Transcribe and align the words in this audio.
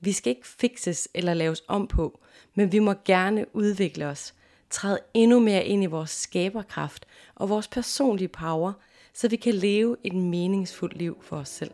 Vi 0.00 0.12
skal 0.12 0.30
ikke 0.30 0.46
fikses 0.46 1.08
eller 1.14 1.34
laves 1.34 1.62
om 1.68 1.86
på, 1.86 2.20
men 2.54 2.72
vi 2.72 2.78
må 2.78 2.94
gerne 3.04 3.56
udvikle 3.56 4.06
os, 4.06 4.34
træde 4.70 4.98
endnu 5.14 5.40
mere 5.40 5.64
ind 5.64 5.82
i 5.82 5.86
vores 5.86 6.10
skaberkraft 6.10 7.06
og 7.34 7.48
vores 7.48 7.68
personlige 7.68 8.28
power, 8.28 8.72
så 9.14 9.28
vi 9.28 9.36
kan 9.36 9.54
leve 9.54 9.96
et 10.04 10.14
meningsfuldt 10.14 10.96
liv 10.96 11.18
for 11.22 11.36
os 11.36 11.48
selv. 11.48 11.70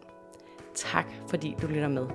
Tak 0.74 1.06
fordi 1.28 1.54
du 1.62 1.66
lytter 1.66 1.88
med. 1.88 2.06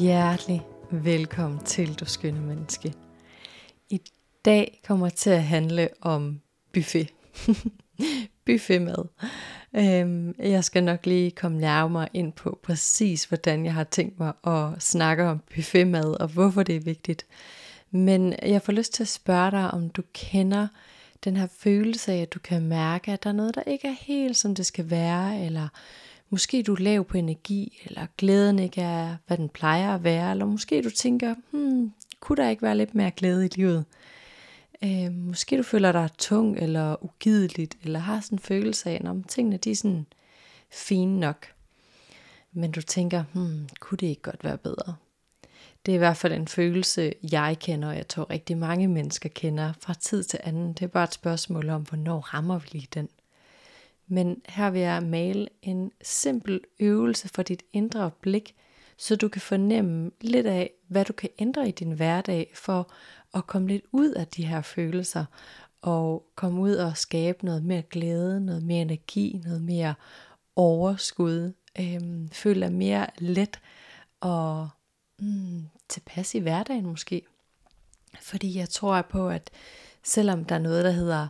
Hjertelig 0.00 0.66
velkommen 0.90 1.64
til, 1.64 1.94
du 2.00 2.04
skønne 2.04 2.40
menneske. 2.40 2.94
I 3.90 4.00
dag 4.44 4.80
kommer 4.86 5.08
til 5.08 5.30
at 5.30 5.42
handle 5.42 5.88
om 6.00 6.40
buffet. 6.72 7.17
buffetmad. 8.46 9.04
Øhm, 9.76 10.34
jeg 10.38 10.64
skal 10.64 10.84
nok 10.84 11.06
lige 11.06 11.30
komme 11.30 11.58
nærmere 11.58 12.08
ind 12.14 12.32
på 12.32 12.58
præcis, 12.62 13.24
hvordan 13.24 13.64
jeg 13.64 13.74
har 13.74 13.84
tænkt 13.84 14.18
mig 14.18 14.32
at 14.46 14.82
snakke 14.82 15.24
om 15.24 15.40
buffetmad 15.54 16.20
og 16.20 16.28
hvorfor 16.28 16.62
det 16.62 16.76
er 16.76 16.80
vigtigt. 16.80 17.26
Men 17.90 18.34
jeg 18.42 18.62
får 18.62 18.72
lyst 18.72 18.92
til 18.92 19.02
at 19.02 19.08
spørge 19.08 19.50
dig, 19.50 19.70
om 19.70 19.90
du 19.90 20.02
kender 20.12 20.68
den 21.24 21.36
her 21.36 21.46
følelse 21.58 22.12
af, 22.12 22.22
at 22.22 22.34
du 22.34 22.38
kan 22.38 22.62
mærke, 22.62 23.12
at 23.12 23.22
der 23.22 23.30
er 23.30 23.34
noget, 23.34 23.54
der 23.54 23.62
ikke 23.66 23.88
er 23.88 23.96
helt 24.00 24.36
som 24.36 24.54
det 24.54 24.66
skal 24.66 24.90
være, 24.90 25.44
eller 25.44 25.68
måske 26.30 26.62
du 26.62 26.72
er 26.74 26.78
lav 26.78 27.04
på 27.04 27.16
energi, 27.16 27.82
eller 27.86 28.06
glæden 28.18 28.58
ikke 28.58 28.80
er, 28.80 29.16
hvad 29.26 29.36
den 29.36 29.48
plejer 29.48 29.94
at 29.94 30.04
være, 30.04 30.30
eller 30.30 30.44
måske 30.44 30.82
du 30.82 30.90
tænker, 30.90 31.34
hmm, 31.50 31.92
kunne 32.20 32.36
der 32.36 32.48
ikke 32.48 32.62
være 32.62 32.76
lidt 32.76 32.94
mere 32.94 33.10
glæde 33.10 33.46
i 33.46 33.48
livet? 33.48 33.84
Øh, 34.84 35.12
måske 35.12 35.58
du 35.58 35.62
føler 35.62 35.92
dig 35.92 36.08
tung 36.18 36.58
eller 36.58 37.04
ugideligt, 37.04 37.78
eller 37.82 37.98
har 37.98 38.20
sådan 38.20 38.36
en 38.36 38.42
følelse 38.42 38.90
af, 38.90 39.02
at 39.04 39.16
tingene 39.28 39.56
de 39.56 39.70
er 39.70 39.76
sådan 39.76 40.06
fine 40.70 41.20
nok. 41.20 41.46
Men 42.52 42.70
du 42.70 42.82
tænker, 42.82 43.24
hmm, 43.32 43.68
kunne 43.80 43.98
det 43.98 44.06
ikke 44.06 44.22
godt 44.22 44.44
være 44.44 44.58
bedre? 44.58 44.96
Det 45.86 45.92
er 45.92 45.96
i 45.96 45.98
hvert 45.98 46.16
fald 46.16 46.32
en 46.32 46.48
følelse, 46.48 47.12
jeg 47.32 47.56
kender, 47.60 47.88
og 47.88 47.96
jeg 47.96 48.08
tror 48.08 48.30
rigtig 48.30 48.58
mange 48.58 48.88
mennesker 48.88 49.28
kender 49.28 49.72
fra 49.80 49.94
tid 49.94 50.22
til 50.22 50.40
anden. 50.42 50.72
Det 50.72 50.82
er 50.82 50.86
bare 50.86 51.04
et 51.04 51.14
spørgsmål 51.14 51.68
om, 51.68 51.82
hvornår 51.82 52.20
rammer 52.20 52.58
vi 52.58 52.68
lige 52.72 52.88
den. 52.94 53.08
Men 54.06 54.42
her 54.48 54.70
vil 54.70 54.80
jeg 54.80 55.02
male 55.02 55.48
en 55.62 55.92
simpel 56.02 56.60
øvelse 56.80 57.28
for 57.28 57.42
dit 57.42 57.62
indre 57.72 58.10
blik, 58.20 58.54
så 58.98 59.16
du 59.16 59.28
kan 59.28 59.40
fornemme 59.40 60.10
lidt 60.20 60.46
af, 60.46 60.70
hvad 60.88 61.04
du 61.04 61.12
kan 61.12 61.30
ændre 61.38 61.68
i 61.68 61.70
din 61.70 61.92
hverdag 61.92 62.52
for 62.54 62.92
at 63.34 63.46
komme 63.46 63.68
lidt 63.68 63.84
ud 63.92 64.10
af 64.10 64.26
de 64.26 64.46
her 64.46 64.62
følelser 64.62 65.24
og 65.82 66.26
komme 66.34 66.60
ud 66.60 66.74
og 66.74 66.96
skabe 66.96 67.44
noget 67.44 67.64
mere 67.64 67.82
glæde, 67.82 68.40
noget 68.40 68.62
mere 68.62 68.82
energi, 68.82 69.40
noget 69.44 69.62
mere 69.62 69.94
overskud. 70.56 71.52
Øhm, 71.80 72.28
føle 72.32 72.60
dig 72.60 72.72
mere 72.72 73.06
let 73.18 73.60
og 74.20 74.68
mm, 75.18 75.68
tilpas 75.88 76.34
i 76.34 76.38
hverdagen 76.38 76.86
måske. 76.86 77.22
Fordi 78.20 78.58
jeg 78.58 78.68
tror 78.68 79.02
på, 79.02 79.28
at 79.28 79.50
selvom 80.02 80.44
der 80.44 80.54
er 80.54 80.58
noget, 80.58 80.84
der 80.84 80.90
hedder 80.90 81.28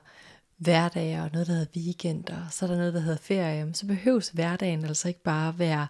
hverdag 0.56 1.20
og 1.20 1.30
noget, 1.32 1.46
der 1.46 1.52
hedder 1.52 1.80
weekend, 1.80 2.30
og 2.30 2.42
så 2.50 2.64
er 2.64 2.70
der 2.70 2.76
noget, 2.76 2.94
der 2.94 3.00
hedder 3.00 3.18
ferie, 3.18 3.74
så 3.74 3.86
behøves 3.86 4.28
hverdagen 4.28 4.84
altså 4.84 5.08
ikke 5.08 5.22
bare 5.22 5.58
være 5.58 5.86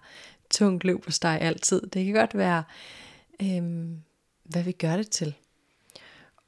tungt 0.50 0.84
løb 0.84 1.02
på 1.02 1.10
dig 1.22 1.40
altid. 1.40 1.82
Det 1.82 2.04
kan 2.04 2.14
godt 2.14 2.38
være, 2.38 2.64
øh, 3.42 3.88
hvad 4.42 4.62
vi 4.62 4.72
gør 4.72 4.96
det 4.96 5.10
til. 5.10 5.34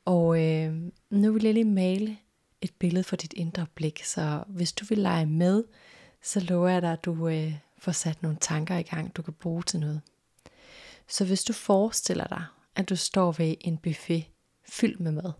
Og 0.05 0.45
øh, 0.47 0.75
nu 1.11 1.33
vil 1.33 1.45
jeg 1.45 1.55
lige 1.55 1.65
male 1.65 2.17
et 2.61 2.75
billede 2.79 3.05
for 3.05 3.17
dit 3.17 3.33
indre 3.33 3.67
blik, 3.75 4.05
så 4.05 4.45
hvis 4.47 4.73
du 4.73 4.85
vil 4.89 4.99
lege 4.99 5.27
med, 5.27 5.65
så 6.23 6.41
lover 6.41 6.69
jeg 6.69 6.83
dig, 6.83 6.93
at 6.93 7.05
du 7.05 7.29
øh, 7.29 7.55
får 7.79 7.93
sat 7.93 8.23
nogle 8.23 8.39
tanker 8.41 8.77
i 8.77 8.83
gang, 8.83 9.17
du 9.17 9.23
kan 9.23 9.35
bruge 9.35 9.63
til 9.63 9.81
noget. 9.81 10.01
Så 11.09 11.25
hvis 11.25 11.45
du 11.45 11.53
forestiller 11.53 12.27
dig, 12.27 12.45
at 12.77 12.89
du 12.89 12.97
står 12.97 13.33
ved 13.33 13.55
en 13.61 13.79
buffet 13.79 14.25
fyldt 14.69 15.01
med 15.01 15.13
mad, 15.13 15.33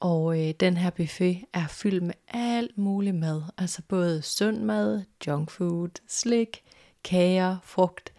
og 0.00 0.40
øh, 0.40 0.54
den 0.60 0.76
her 0.76 0.90
buffet 0.90 1.44
er 1.52 1.66
fyldt 1.66 2.02
med 2.02 2.14
alt 2.28 2.78
muligt 2.78 3.16
mad, 3.16 3.42
altså 3.58 3.82
både 3.88 4.22
sund 4.22 4.58
mad, 4.58 5.02
junk 5.26 5.50
food, 5.50 5.90
slik, 6.08 6.62
kager, 7.04 7.56
frugt, 7.62 8.12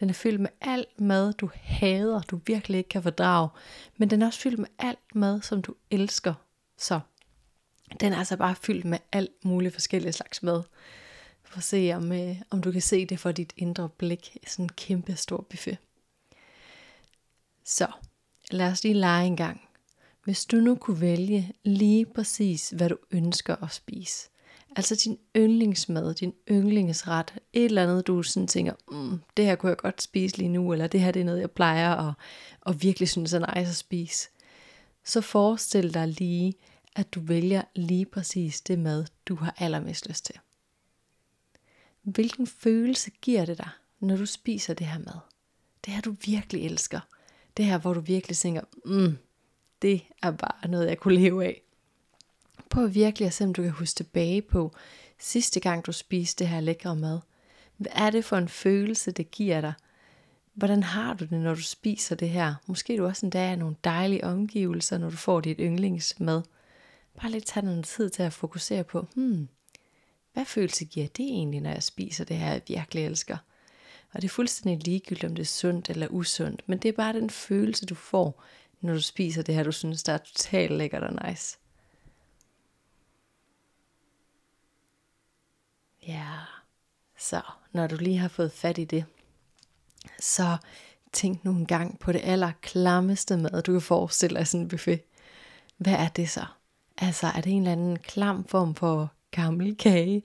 den 0.00 0.10
er 0.10 0.14
fyldt 0.14 0.40
med 0.40 0.50
alt 0.60 1.00
mad, 1.00 1.32
du 1.32 1.50
hader, 1.54 2.20
du 2.20 2.40
virkelig 2.46 2.78
ikke 2.78 2.88
kan 2.88 3.02
fordrage. 3.02 3.48
Men 3.96 4.10
den 4.10 4.22
er 4.22 4.26
også 4.26 4.40
fyldt 4.40 4.58
med 4.58 4.68
alt 4.78 5.14
mad, 5.14 5.42
som 5.42 5.62
du 5.62 5.74
elsker. 5.90 6.34
Så 6.78 7.00
den 8.00 8.12
er 8.12 8.18
altså 8.18 8.36
bare 8.36 8.54
fyldt 8.54 8.84
med 8.84 8.98
alt 9.12 9.44
muligt 9.44 9.74
forskellige 9.74 10.12
slags 10.12 10.42
mad. 10.42 10.62
For 11.44 11.58
at 11.58 11.64
se, 11.64 11.92
om, 11.94 12.12
øh, 12.12 12.36
om 12.50 12.62
du 12.62 12.72
kan 12.72 12.82
se 12.82 13.06
det 13.06 13.20
for 13.20 13.32
dit 13.32 13.52
indre 13.56 13.88
blik. 13.88 14.36
Sådan 14.46 14.64
en 14.64 14.68
kæmpe 14.68 15.16
stor 15.16 15.46
buffet. 15.50 15.78
Så 17.64 17.86
lad 18.50 18.70
os 18.70 18.84
lige 18.84 18.94
lege 18.94 19.26
en 19.26 19.36
gang. 19.36 19.60
Hvis 20.24 20.44
du 20.44 20.56
nu 20.56 20.74
kunne 20.74 21.00
vælge 21.00 21.52
lige 21.64 22.06
præcis, 22.06 22.70
hvad 22.70 22.88
du 22.88 22.96
ønsker 23.10 23.64
at 23.64 23.72
spise, 23.72 24.28
Altså 24.76 25.00
din 25.04 25.18
yndlingsmad, 25.36 26.14
din 26.14 26.34
yndlingsret, 26.50 27.34
et 27.52 27.64
eller 27.64 27.82
andet, 27.82 28.06
du 28.06 28.22
sådan 28.22 28.46
tænker, 28.46 28.72
mm, 28.90 29.20
det 29.36 29.44
her 29.44 29.54
kunne 29.54 29.70
jeg 29.70 29.76
godt 29.76 30.02
spise 30.02 30.38
lige 30.38 30.48
nu, 30.48 30.72
eller 30.72 30.86
det 30.86 31.00
her 31.00 31.10
det 31.10 31.20
er 31.20 31.24
noget, 31.24 31.40
jeg 31.40 31.50
plejer 31.50 31.94
at, 31.96 32.14
og 32.60 32.82
virkelig 32.82 33.08
synes 33.08 33.32
er 33.32 33.54
nice 33.54 33.70
at 33.70 33.76
spise. 33.76 34.28
Så 35.04 35.20
forestil 35.20 35.94
dig 35.94 36.08
lige, 36.08 36.54
at 36.96 37.14
du 37.14 37.20
vælger 37.20 37.62
lige 37.74 38.06
præcis 38.06 38.60
det 38.60 38.78
mad, 38.78 39.04
du 39.26 39.34
har 39.34 39.54
allermest 39.58 40.08
lyst 40.08 40.24
til. 40.24 40.34
Hvilken 42.02 42.46
følelse 42.46 43.10
giver 43.10 43.44
det 43.44 43.58
dig, 43.58 43.68
når 44.00 44.16
du 44.16 44.26
spiser 44.26 44.74
det 44.74 44.86
her 44.86 44.98
mad? 44.98 45.18
Det 45.84 45.94
her, 45.94 46.00
du 46.00 46.14
virkelig 46.24 46.64
elsker. 46.64 47.00
Det 47.56 47.64
her, 47.64 47.78
hvor 47.78 47.94
du 47.94 48.00
virkelig 48.00 48.36
tænker, 48.36 48.62
mm, 48.84 49.18
det 49.82 50.02
er 50.22 50.30
bare 50.30 50.68
noget, 50.70 50.88
jeg 50.88 50.98
kunne 50.98 51.14
leve 51.14 51.44
af. 51.44 51.62
Prøv 52.72 52.94
virkelig 52.94 53.26
at 53.26 53.34
se, 53.34 53.44
om 53.44 53.54
du 53.54 53.62
kan 53.62 53.70
huske 53.70 53.96
tilbage 53.96 54.42
på 54.42 54.72
sidste 55.18 55.60
gang, 55.60 55.86
du 55.86 55.92
spiste 55.92 56.44
det 56.44 56.48
her 56.48 56.60
lækre 56.60 56.96
mad. 56.96 57.20
Hvad 57.76 57.92
er 57.94 58.10
det 58.10 58.24
for 58.24 58.36
en 58.36 58.48
følelse, 58.48 59.10
det 59.10 59.30
giver 59.30 59.60
dig? 59.60 59.72
Hvordan 60.54 60.82
har 60.82 61.14
du 61.14 61.24
det, 61.24 61.40
når 61.40 61.54
du 61.54 61.62
spiser 61.62 62.14
det 62.14 62.28
her? 62.28 62.54
Måske 62.66 62.96
du 62.96 63.06
også 63.06 63.26
en 63.26 63.30
dag 63.30 63.56
nogle 63.56 63.76
dejlige 63.84 64.24
omgivelser, 64.24 64.98
når 64.98 65.10
du 65.10 65.16
får 65.16 65.40
dit 65.40 65.56
yndlingsmad. 65.60 66.42
Bare 67.20 67.30
lidt 67.30 67.46
tage 67.46 67.66
noget 67.66 67.84
tid 67.84 68.10
til 68.10 68.22
at 68.22 68.32
fokusere 68.32 68.84
på, 68.84 69.06
hmm, 69.14 69.48
hvad 70.32 70.44
følelse 70.44 70.84
giver 70.84 71.06
det 71.06 71.24
egentlig, 71.24 71.60
når 71.60 71.70
jeg 71.70 71.82
spiser 71.82 72.24
det 72.24 72.36
her, 72.36 72.52
jeg 72.52 72.62
virkelig 72.68 73.04
elsker? 73.04 73.36
Og 74.12 74.22
det 74.22 74.28
er 74.28 74.32
fuldstændig 74.32 74.86
ligegyldigt, 74.86 75.24
om 75.24 75.34
det 75.34 75.42
er 75.42 75.46
sundt 75.46 75.90
eller 75.90 76.08
usundt, 76.08 76.62
men 76.66 76.78
det 76.78 76.88
er 76.88 76.92
bare 76.92 77.12
den 77.12 77.30
følelse, 77.30 77.86
du 77.86 77.94
får, 77.94 78.44
når 78.80 78.92
du 78.92 79.00
spiser 79.00 79.42
det 79.42 79.54
her, 79.54 79.62
du 79.62 79.72
synes, 79.72 80.02
der 80.02 80.12
er 80.12 80.18
totalt 80.18 80.72
lækkert 80.72 81.02
og 81.02 81.28
nice. 81.28 81.58
Ja, 86.06 86.30
så 87.18 87.40
når 87.72 87.86
du 87.86 87.96
lige 87.96 88.18
har 88.18 88.28
fået 88.28 88.52
fat 88.52 88.78
i 88.78 88.84
det, 88.84 89.04
så 90.20 90.56
tænk 91.12 91.44
nu 91.44 91.50
en 91.50 91.66
gang 91.66 91.98
på 91.98 92.12
det 92.12 92.20
allerklammeste 92.24 93.36
mad, 93.36 93.62
du 93.62 93.72
kan 93.72 93.80
forestille 93.80 94.38
dig 94.38 94.46
sådan 94.46 94.60
en 94.60 94.68
buffet. 94.68 95.00
Hvad 95.76 95.92
er 95.92 96.08
det 96.08 96.30
så? 96.30 96.44
Altså, 96.98 97.26
er 97.26 97.40
det 97.40 97.52
en 97.52 97.58
eller 97.58 97.72
anden 97.72 97.98
klam 97.98 98.44
form 98.44 98.74
for 98.74 99.12
gammel 99.30 99.76
kage? 99.76 100.22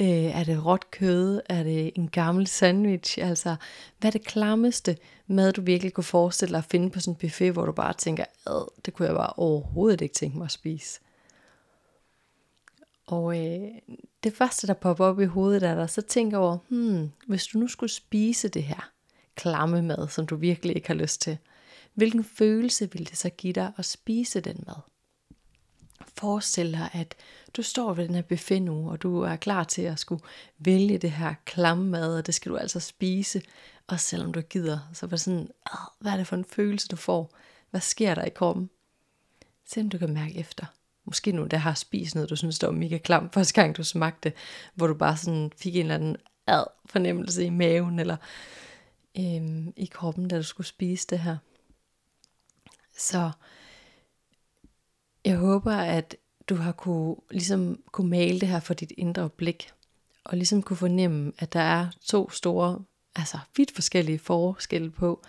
Øh, 0.00 0.08
er 0.08 0.44
det 0.44 0.64
råt 0.66 0.90
kød? 0.90 1.40
Er 1.48 1.62
det 1.62 1.92
en 1.94 2.08
gammel 2.08 2.46
sandwich? 2.46 3.18
Altså, 3.20 3.56
hvad 3.98 4.08
er 4.08 4.18
det 4.18 4.26
klammeste 4.26 4.96
mad, 5.26 5.52
du 5.52 5.60
virkelig 5.62 5.92
kunne 5.92 6.04
forestille 6.04 6.52
dig 6.52 6.58
at 6.58 6.70
finde 6.70 6.90
på 6.90 7.00
sådan 7.00 7.12
en 7.12 7.18
buffet, 7.18 7.52
hvor 7.52 7.66
du 7.66 7.72
bare 7.72 7.92
tænker, 7.92 8.24
det 8.84 8.94
kunne 8.94 9.08
jeg 9.08 9.16
bare 9.16 9.32
overhovedet 9.36 10.00
ikke 10.00 10.14
tænke 10.14 10.38
mig 10.38 10.44
at 10.44 10.52
spise? 10.52 11.00
Og 13.12 13.38
øh, 13.38 13.68
det 14.24 14.32
første, 14.32 14.66
der 14.66 14.74
popper 14.74 15.04
op 15.04 15.20
i 15.20 15.24
hovedet 15.24 15.62
af 15.62 15.76
dig, 15.76 15.90
så 15.90 16.02
tænker 16.02 16.38
over, 16.38 16.58
hmm, 16.68 17.10
hvis 17.26 17.46
du 17.46 17.58
nu 17.58 17.68
skulle 17.68 17.92
spise 17.92 18.48
det 18.48 18.62
her 18.62 18.90
klamme 19.34 19.82
mad, 19.82 20.08
som 20.08 20.26
du 20.26 20.36
virkelig 20.36 20.76
ikke 20.76 20.88
har 20.88 20.94
lyst 20.94 21.20
til, 21.20 21.38
hvilken 21.94 22.24
følelse 22.24 22.92
ville 22.92 23.04
det 23.04 23.16
så 23.16 23.30
give 23.30 23.52
dig 23.52 23.72
at 23.76 23.84
spise 23.84 24.40
den 24.40 24.64
mad? 24.66 24.76
Forestil 26.16 26.72
dig, 26.72 26.90
at 26.92 27.14
du 27.56 27.62
står 27.62 27.94
ved 27.94 28.06
den 28.06 28.14
her 28.14 28.22
buffet 28.22 28.62
nu, 28.62 28.90
og 28.90 29.02
du 29.02 29.20
er 29.20 29.36
klar 29.36 29.64
til 29.64 29.82
at 29.82 29.98
skulle 29.98 30.22
vælge 30.58 30.98
det 30.98 31.10
her 31.10 31.34
klamme 31.44 31.84
mad, 31.84 32.18
og 32.18 32.26
det 32.26 32.34
skal 32.34 32.52
du 32.52 32.56
altså 32.56 32.80
spise, 32.80 33.42
og 33.86 34.00
selvom 34.00 34.32
du 34.32 34.40
gider. 34.40 34.78
Så 34.92 35.06
var 35.06 35.16
sådan, 35.16 35.50
hvad 35.98 36.12
er 36.12 36.16
det 36.16 36.26
for 36.26 36.36
en 36.36 36.44
følelse, 36.44 36.88
du 36.88 36.96
får? 36.96 37.30
Hvad 37.70 37.80
sker 37.80 38.14
der 38.14 38.24
i 38.24 38.30
kroppen? 38.30 38.70
Se 39.66 39.80
om 39.80 39.88
du 39.88 39.98
kan 39.98 40.14
mærke 40.14 40.38
efter. 40.38 40.66
Måske 41.04 41.32
nu, 41.32 41.46
der 41.46 41.56
har 41.56 41.74
spist 41.74 42.14
noget, 42.14 42.30
du 42.30 42.36
synes, 42.36 42.58
der 42.58 42.66
var 42.66 42.74
mega 42.74 42.98
klamt 42.98 43.34
første 43.34 43.54
gang, 43.54 43.76
du 43.76 43.84
smagte, 43.84 44.32
hvor 44.74 44.86
du 44.86 44.94
bare 44.94 45.16
sådan 45.16 45.52
fik 45.56 45.76
en 45.76 45.80
eller 45.80 45.94
anden 45.94 46.16
ad 46.46 46.64
fornemmelse 46.86 47.44
i 47.44 47.50
maven, 47.50 47.98
eller 47.98 48.16
øhm, 49.18 49.72
i 49.76 49.86
kroppen, 49.86 50.28
da 50.28 50.36
du 50.36 50.42
skulle 50.42 50.66
spise 50.66 51.06
det 51.10 51.18
her. 51.18 51.36
Så 52.98 53.30
jeg 55.24 55.36
håber, 55.36 55.72
at 55.72 56.16
du 56.48 56.54
har 56.54 56.72
kunne, 56.72 57.16
ligesom 57.30 57.82
kunne 57.92 58.10
male 58.10 58.40
det 58.40 58.48
her 58.48 58.60
for 58.60 58.74
dit 58.74 58.92
indre 58.96 59.30
blik, 59.30 59.70
og 60.24 60.36
ligesom 60.36 60.62
kunne 60.62 60.76
fornemme, 60.76 61.32
at 61.38 61.52
der 61.52 61.60
er 61.60 61.90
to 62.04 62.30
store, 62.30 62.84
altså 63.16 63.38
vidt 63.56 63.74
forskellige 63.74 64.18
forskelle 64.18 64.90
på, 64.90 65.22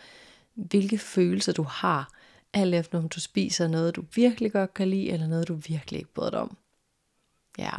hvilke 0.53 0.97
følelser 0.97 1.53
du 1.53 1.63
har, 1.63 2.11
alt 2.53 2.75
efter 2.75 2.97
om 2.97 3.09
du 3.09 3.19
spiser 3.19 3.67
noget, 3.67 3.95
du 3.95 4.03
virkelig 4.15 4.51
godt 4.51 4.73
kan 4.73 4.89
lide, 4.89 5.09
eller 5.09 5.27
noget, 5.27 5.47
du 5.47 5.53
virkelig 5.53 5.97
ikke 5.97 6.13
bryder 6.13 6.29
dig 6.29 6.39
om. 6.39 6.57
Ja. 7.57 7.77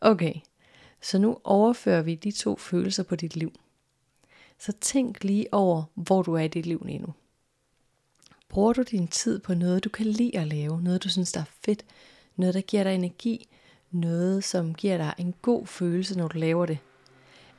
Okay, 0.00 0.34
så 1.00 1.18
nu 1.18 1.38
overfører 1.44 2.02
vi 2.02 2.14
de 2.14 2.30
to 2.30 2.56
følelser 2.56 3.02
på 3.02 3.16
dit 3.16 3.36
liv. 3.36 3.52
Så 4.58 4.72
tænk 4.80 5.24
lige 5.24 5.54
over, 5.54 5.84
hvor 5.94 6.22
du 6.22 6.34
er 6.34 6.40
i 6.40 6.48
dit 6.48 6.66
liv 6.66 6.82
lige 6.86 6.98
nu. 6.98 7.14
Bruger 8.48 8.72
du 8.72 8.82
din 8.82 9.08
tid 9.08 9.38
på 9.38 9.54
noget, 9.54 9.84
du 9.84 9.88
kan 9.88 10.06
lide 10.06 10.38
at 10.38 10.46
lave, 10.46 10.82
noget 10.82 11.04
du 11.04 11.08
synes 11.08 11.32
der 11.32 11.40
er 11.40 11.44
fedt, 11.64 11.84
noget 12.36 12.54
der 12.54 12.60
giver 12.60 12.84
dig 12.84 12.94
energi, 12.94 13.48
noget 13.90 14.44
som 14.44 14.74
giver 14.74 14.96
dig 14.96 15.14
en 15.18 15.34
god 15.42 15.66
følelse, 15.66 16.18
når 16.18 16.28
du 16.28 16.38
laver 16.38 16.66
det? 16.66 16.78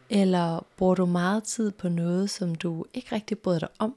Eller 0.09 0.65
bruger 0.77 0.95
du 0.95 1.05
meget 1.05 1.43
tid 1.43 1.71
på 1.71 1.89
noget, 1.89 2.29
som 2.29 2.55
du 2.55 2.85
ikke 2.93 3.15
rigtig 3.15 3.39
bryder 3.39 3.59
dig 3.59 3.69
om? 3.79 3.95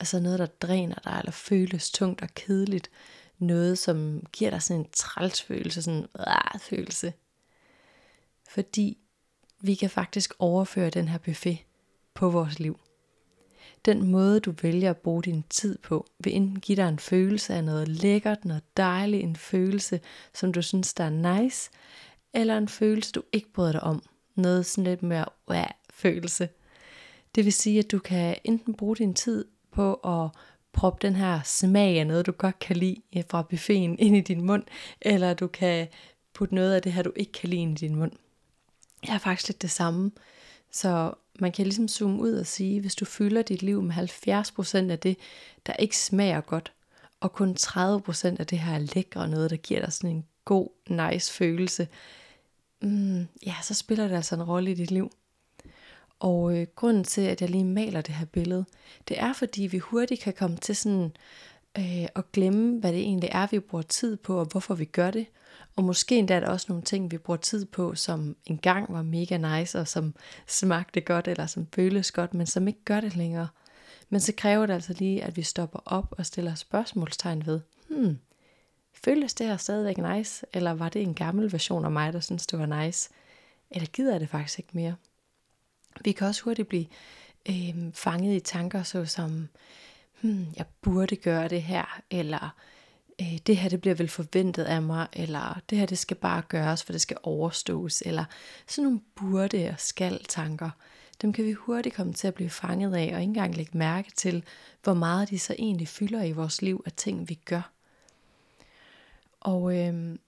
Altså 0.00 0.20
noget, 0.20 0.38
der 0.38 0.46
dræner 0.46 0.94
dig, 1.04 1.16
eller 1.18 1.32
føles 1.32 1.90
tungt 1.90 2.22
og 2.22 2.28
kedeligt. 2.34 2.90
Noget, 3.38 3.78
som 3.78 4.26
giver 4.32 4.50
dig 4.50 4.62
sådan 4.62 4.80
en 4.80 4.88
trælsfølelse, 4.92 5.82
sådan 5.82 6.06
en 6.54 6.60
følelse. 6.60 7.12
Fordi 8.48 8.98
vi 9.60 9.74
kan 9.74 9.90
faktisk 9.90 10.34
overføre 10.38 10.90
den 10.90 11.08
her 11.08 11.18
buffet 11.18 11.58
på 12.14 12.30
vores 12.30 12.58
liv. 12.58 12.80
Den 13.84 14.06
måde, 14.10 14.40
du 14.40 14.54
vælger 14.62 14.90
at 14.90 14.96
bruge 14.96 15.22
din 15.22 15.44
tid 15.50 15.78
på, 15.78 16.06
vil 16.18 16.36
enten 16.36 16.60
give 16.60 16.76
dig 16.76 16.88
en 16.88 16.98
følelse 16.98 17.54
af 17.54 17.64
noget 17.64 17.88
lækkert, 17.88 18.44
noget 18.44 18.62
dejligt, 18.76 19.22
en 19.22 19.36
følelse, 19.36 20.00
som 20.34 20.52
du 20.52 20.62
synes, 20.62 20.94
der 20.94 21.04
er 21.04 21.40
nice, 21.40 21.70
eller 22.32 22.58
en 22.58 22.68
følelse, 22.68 23.12
du 23.12 23.22
ikke 23.32 23.52
bryder 23.52 23.72
dig 23.72 23.82
om. 23.82 24.02
Noget 24.34 24.66
sådan 24.66 24.84
lidt 24.84 25.02
mere 25.02 25.26
wow, 25.48 25.64
følelse. 25.90 26.48
Det 27.34 27.44
vil 27.44 27.52
sige, 27.52 27.78
at 27.78 27.90
du 27.90 27.98
kan 27.98 28.36
enten 28.44 28.74
bruge 28.74 28.96
din 28.96 29.14
tid 29.14 29.44
på 29.74 29.94
at 29.94 30.30
proppe 30.72 31.06
den 31.06 31.16
her 31.16 31.40
smag 31.44 31.98
af 31.98 32.06
noget, 32.06 32.26
du 32.26 32.32
godt 32.32 32.58
kan 32.58 32.76
lide 32.76 33.02
øh, 33.16 33.22
fra 33.30 33.42
buffeten 33.42 33.98
ind 34.04 34.16
i 34.16 34.20
din 34.20 34.42
mund, 34.42 34.64
eller 35.00 35.34
du 35.34 35.46
kan 35.46 35.88
putte 36.34 36.54
noget 36.54 36.74
af 36.74 36.82
det 36.82 36.92
her, 36.92 37.02
du 37.02 37.12
ikke 37.16 37.32
kan 37.32 37.48
lide 37.48 37.62
ind 37.62 37.82
i 37.82 37.86
din 37.86 37.96
mund. 37.96 38.12
Jeg 39.06 39.14
er 39.14 39.18
faktisk 39.18 39.48
lidt 39.48 39.62
det 39.62 39.70
samme. 39.70 40.10
Så 40.72 41.14
man 41.40 41.52
kan 41.52 41.64
ligesom 41.64 41.88
zoome 41.88 42.20
ud 42.20 42.32
og 42.32 42.46
sige, 42.46 42.80
hvis 42.80 42.94
du 42.94 43.04
fylder 43.04 43.42
dit 43.42 43.62
liv 43.62 43.82
med 43.82 43.94
70% 43.94 44.90
af 44.90 44.98
det, 44.98 45.16
der 45.66 45.72
ikke 45.72 45.98
smager 45.98 46.40
godt, 46.40 46.72
og 47.20 47.32
kun 47.32 47.56
30% 47.60 48.36
af 48.38 48.46
det 48.46 48.58
her 48.58 48.74
er 48.74 48.78
lækre 48.78 49.28
noget, 49.28 49.50
der 49.50 49.56
giver 49.56 49.80
dig 49.80 49.92
sådan 49.92 50.10
en 50.10 50.24
god, 50.44 50.68
nice 50.88 51.32
følelse, 51.32 51.88
mm, 52.82 53.26
ja, 53.46 53.54
så 53.62 53.74
spiller 53.74 54.08
det 54.08 54.16
altså 54.16 54.34
en 54.34 54.42
rolle 54.42 54.70
i 54.70 54.74
dit 54.74 54.90
liv. 54.90 55.10
Og 56.24 56.56
øh, 56.58 56.66
grunden 56.74 57.04
til, 57.04 57.20
at 57.20 57.40
jeg 57.40 57.50
lige 57.50 57.64
maler 57.64 58.00
det 58.00 58.14
her 58.14 58.26
billede, 58.26 58.64
det 59.08 59.20
er 59.20 59.32
fordi, 59.32 59.62
vi 59.62 59.78
hurtigt 59.78 60.20
kan 60.20 60.32
komme 60.32 60.56
til 60.56 60.76
sådan 60.76 61.12
øh, 61.78 62.08
at 62.14 62.32
glemme, 62.32 62.80
hvad 62.80 62.92
det 62.92 63.00
egentlig 63.00 63.30
er, 63.32 63.46
vi 63.50 63.58
bruger 63.60 63.82
tid 63.82 64.16
på, 64.16 64.40
og 64.40 64.46
hvorfor 64.46 64.74
vi 64.74 64.84
gør 64.84 65.10
det. 65.10 65.26
Og 65.76 65.84
måske 65.84 66.16
endda 66.16 66.34
er 66.34 66.40
der 66.40 66.48
også 66.48 66.66
nogle 66.68 66.82
ting, 66.82 67.10
vi 67.10 67.18
bruger 67.18 67.38
tid 67.38 67.64
på, 67.64 67.94
som 67.94 68.36
engang 68.46 68.92
var 68.92 69.02
mega 69.02 69.58
nice, 69.58 69.80
og 69.80 69.88
som 69.88 70.14
smagte 70.46 71.00
godt, 71.00 71.28
eller 71.28 71.46
som 71.46 71.66
føles 71.74 72.12
godt, 72.12 72.34
men 72.34 72.46
som 72.46 72.68
ikke 72.68 72.84
gør 72.84 73.00
det 73.00 73.16
længere. 73.16 73.48
Men 74.08 74.20
så 74.20 74.32
kræver 74.36 74.66
det 74.66 74.74
altså 74.74 74.92
lige, 74.92 75.24
at 75.24 75.36
vi 75.36 75.42
stopper 75.42 75.78
op 75.84 76.14
og 76.18 76.26
stiller 76.26 76.54
spørgsmålstegn 76.54 77.46
ved, 77.46 77.60
hmm, 77.88 78.18
føles 79.04 79.34
det 79.34 79.46
her 79.46 79.56
stadigvæk 79.56 79.98
nice, 79.98 80.46
eller 80.52 80.70
var 80.70 80.88
det 80.88 81.02
en 81.02 81.14
gammel 81.14 81.52
version 81.52 81.84
af 81.84 81.90
mig, 81.90 82.12
der 82.12 82.20
synes 82.20 82.46
det 82.46 82.58
var 82.58 82.84
nice, 82.84 83.10
eller 83.70 83.86
gider 83.86 84.12
jeg 84.12 84.20
det 84.20 84.28
faktisk 84.28 84.58
ikke 84.58 84.70
mere? 84.72 84.94
Vi 86.04 86.12
kan 86.12 86.26
også 86.26 86.42
hurtigt 86.42 86.68
blive 86.68 86.86
øh, 87.48 87.92
fanget 87.92 88.36
i 88.36 88.40
tanker, 88.40 88.82
såsom, 88.82 89.48
hmm, 90.20 90.46
jeg 90.56 90.66
burde 90.82 91.16
gøre 91.16 91.48
det 91.48 91.62
her, 91.62 92.00
eller 92.10 92.54
øh, 93.20 93.38
det 93.46 93.56
her 93.56 93.68
det 93.68 93.80
bliver 93.80 93.94
vel 93.94 94.08
forventet 94.08 94.64
af 94.64 94.82
mig, 94.82 95.06
eller 95.12 95.60
det 95.70 95.78
her 95.78 95.86
det 95.86 95.98
skal 95.98 96.16
bare 96.16 96.42
gøres, 96.42 96.84
for 96.84 96.92
det 96.92 97.00
skal 97.00 97.16
overstås, 97.22 98.02
eller 98.06 98.24
sådan 98.66 98.84
nogle 98.84 99.00
burde 99.14 99.68
og 99.68 99.80
skal 99.80 100.24
tanker. 100.24 100.70
Dem 101.22 101.32
kan 101.32 101.44
vi 101.44 101.52
hurtigt 101.52 101.94
komme 101.94 102.12
til 102.12 102.28
at 102.28 102.34
blive 102.34 102.50
fanget 102.50 102.94
af, 102.94 103.10
og 103.14 103.20
ikke 103.20 103.22
engang 103.22 103.56
lægge 103.56 103.78
mærke 103.78 104.10
til, 104.10 104.44
hvor 104.82 104.94
meget 104.94 105.30
de 105.30 105.38
så 105.38 105.54
egentlig 105.58 105.88
fylder 105.88 106.22
i 106.22 106.32
vores 106.32 106.62
liv 106.62 106.82
af 106.86 106.92
ting, 106.92 107.28
vi 107.28 107.34
gør. 107.34 107.70
Og 109.40 109.78
øh, 109.78 110.18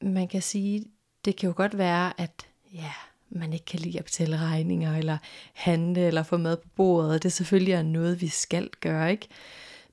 man 0.00 0.28
kan 0.28 0.42
sige, 0.42 0.84
det 1.24 1.36
kan 1.36 1.46
jo 1.46 1.54
godt 1.56 1.78
være, 1.78 2.20
at 2.20 2.46
ja, 2.72 2.92
man 3.30 3.52
ikke 3.52 3.64
kan 3.64 3.80
lide 3.80 3.98
at 3.98 4.04
betale 4.04 4.36
regninger, 4.36 4.96
eller 4.96 5.18
handle, 5.52 6.06
eller 6.06 6.22
få 6.22 6.36
mad 6.36 6.56
på 6.56 6.68
bordet, 6.76 7.12
Det 7.12 7.22
det 7.22 7.32
selvfølgelig 7.32 7.72
er 7.72 7.82
noget, 7.82 8.20
vi 8.20 8.28
skal 8.28 8.70
gøre, 8.80 9.10
ikke? 9.10 9.28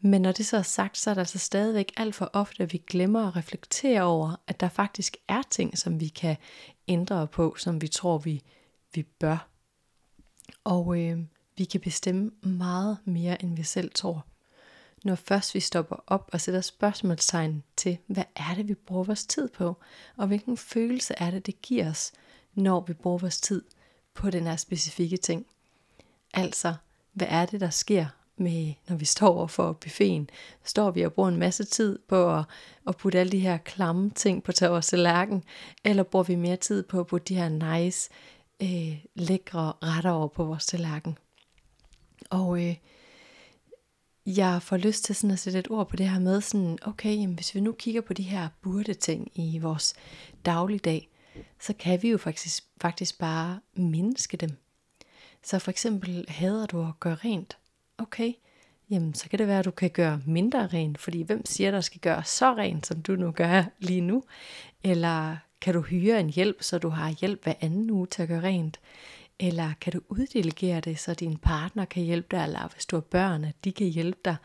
Men 0.01 0.21
når 0.21 0.31
det 0.31 0.45
så 0.45 0.57
er 0.57 0.61
sagt, 0.61 0.97
så 0.97 1.09
er 1.09 1.13
det 1.13 1.21
altså 1.21 1.39
stadigvæk 1.39 1.93
alt 1.97 2.15
for 2.15 2.29
ofte, 2.33 2.63
at 2.63 2.73
vi 2.73 2.83
glemmer 2.87 3.27
at 3.27 3.35
reflektere 3.35 4.01
over, 4.01 4.35
at 4.47 4.59
der 4.59 4.69
faktisk 4.69 5.17
er 5.27 5.41
ting, 5.49 5.77
som 5.77 5.99
vi 5.99 6.07
kan 6.07 6.37
ændre 6.87 7.27
på, 7.27 7.55
som 7.57 7.81
vi 7.81 7.87
tror, 7.87 8.17
vi, 8.17 8.41
vi 8.93 9.03
bør. 9.03 9.47
Og 10.63 11.01
øh, 11.01 11.19
vi 11.57 11.65
kan 11.65 11.81
bestemme 11.81 12.31
meget 12.41 12.97
mere, 13.05 13.43
end 13.43 13.55
vi 13.55 13.63
selv 13.63 13.91
tror. 13.95 14.25
Når 15.03 15.15
først 15.15 15.53
vi 15.53 15.59
stopper 15.59 15.95
op 16.07 16.29
og 16.33 16.41
sætter 16.41 16.61
spørgsmålstegn 16.61 17.63
til, 17.77 17.97
hvad 18.07 18.23
er 18.35 18.55
det, 18.55 18.67
vi 18.67 18.73
bruger 18.73 19.03
vores 19.03 19.25
tid 19.25 19.49
på, 19.49 19.77
og 20.17 20.27
hvilken 20.27 20.57
følelse 20.57 21.13
er 21.17 21.31
det, 21.31 21.45
det 21.45 21.61
giver 21.61 21.89
os, 21.89 22.11
når 22.55 22.83
vi 22.87 22.93
bruger 22.93 23.17
vores 23.17 23.41
tid 23.41 23.63
på 24.13 24.29
den 24.29 24.47
her 24.47 24.55
specifikke 24.55 25.17
ting. 25.17 25.45
Altså, 26.33 26.73
hvad 27.13 27.27
er 27.29 27.45
det, 27.45 27.61
der 27.61 27.69
sker 27.69 28.05
med, 28.37 28.73
når 28.89 28.95
vi 28.95 29.05
står 29.05 29.47
for 29.47 29.73
buffeten? 29.73 30.29
Står 30.63 30.91
vi 30.91 31.01
og 31.01 31.13
bruger 31.13 31.29
en 31.29 31.39
masse 31.39 31.63
tid 31.63 31.99
på 32.07 32.37
at, 32.37 32.45
at 32.87 32.97
putte 32.97 33.19
alle 33.19 33.31
de 33.31 33.39
her 33.39 33.57
klamme 33.57 34.09
ting 34.09 34.43
på 34.43 34.51
vores 34.61 34.87
tallerken, 34.87 35.43
eller 35.83 36.03
bruger 36.03 36.23
vi 36.23 36.35
mere 36.35 36.57
tid 36.57 36.83
på 36.83 36.99
at 36.99 37.07
putte 37.07 37.33
de 37.33 37.39
her 37.39 37.49
nice, 37.49 38.09
øh, 38.61 39.05
lækre 39.15 39.73
retter 39.83 40.11
over 40.11 40.27
på 40.27 40.43
vores 40.43 40.65
tallerken? 40.65 41.17
Og 42.29 42.65
øh, 42.65 42.75
jeg 44.25 44.61
får 44.61 44.77
lyst 44.77 45.03
til 45.03 45.15
sådan 45.15 45.31
at 45.31 45.39
sætte 45.39 45.59
et 45.59 45.71
ord 45.71 45.89
på 45.89 45.95
det 45.95 46.09
her 46.09 46.19
med 46.19 46.41
sådan, 46.41 46.77
okay, 46.81 47.15
jamen, 47.15 47.35
hvis 47.35 47.55
vi 47.55 47.59
nu 47.59 47.71
kigger 47.71 48.01
på 48.01 48.13
de 48.13 48.23
her 48.23 48.47
burde 48.61 48.93
ting 48.93 49.31
i 49.35 49.59
vores 49.59 49.93
dagligdag, 50.45 51.09
så 51.59 51.73
kan 51.79 52.01
vi 52.01 52.09
jo 52.09 52.17
faktisk, 52.17 52.63
faktisk 52.81 53.19
bare 53.19 53.59
mindske 53.73 54.37
dem. 54.37 54.57
Så 55.43 55.59
for 55.59 55.71
eksempel 55.71 56.25
hader 56.27 56.65
du 56.65 56.81
at 56.81 56.99
gøre 56.99 57.15
rent. 57.15 57.57
Okay, 57.97 58.33
jamen 58.89 59.13
så 59.13 59.29
kan 59.29 59.39
det 59.39 59.47
være, 59.47 59.59
at 59.59 59.65
du 59.65 59.71
kan 59.71 59.89
gøre 59.89 60.21
mindre 60.25 60.67
rent, 60.67 60.97
fordi 60.97 61.21
hvem 61.21 61.45
siger, 61.45 61.71
der 61.71 61.81
skal 61.81 62.01
gøre 62.01 62.23
så 62.23 62.53
rent, 62.53 62.87
som 62.87 63.01
du 63.01 63.15
nu 63.15 63.31
gør 63.31 63.63
lige 63.79 64.01
nu? 64.01 64.23
Eller 64.83 65.37
kan 65.61 65.73
du 65.73 65.81
hyre 65.81 66.19
en 66.19 66.29
hjælp, 66.29 66.63
så 66.63 66.77
du 66.77 66.89
har 66.89 67.09
hjælp 67.09 67.43
hver 67.43 67.53
anden 67.61 67.91
uge 67.91 68.07
til 68.07 68.21
at 68.21 68.27
gøre 68.27 68.43
rent? 68.43 68.79
Eller 69.39 69.73
kan 69.81 69.93
du 69.93 70.01
uddelegere 70.09 70.81
det, 70.81 70.99
så 70.99 71.13
din 71.13 71.37
partner 71.37 71.85
kan 71.85 72.03
hjælpe 72.03 72.27
dig, 72.31 72.43
eller 72.43 72.67
hvis 72.73 72.85
du 72.85 72.95
har 72.95 73.01
børn, 73.01 73.43
at 73.43 73.55
de 73.63 73.71
kan 73.71 73.87
hjælpe 73.87 74.19
dig, 74.25 74.35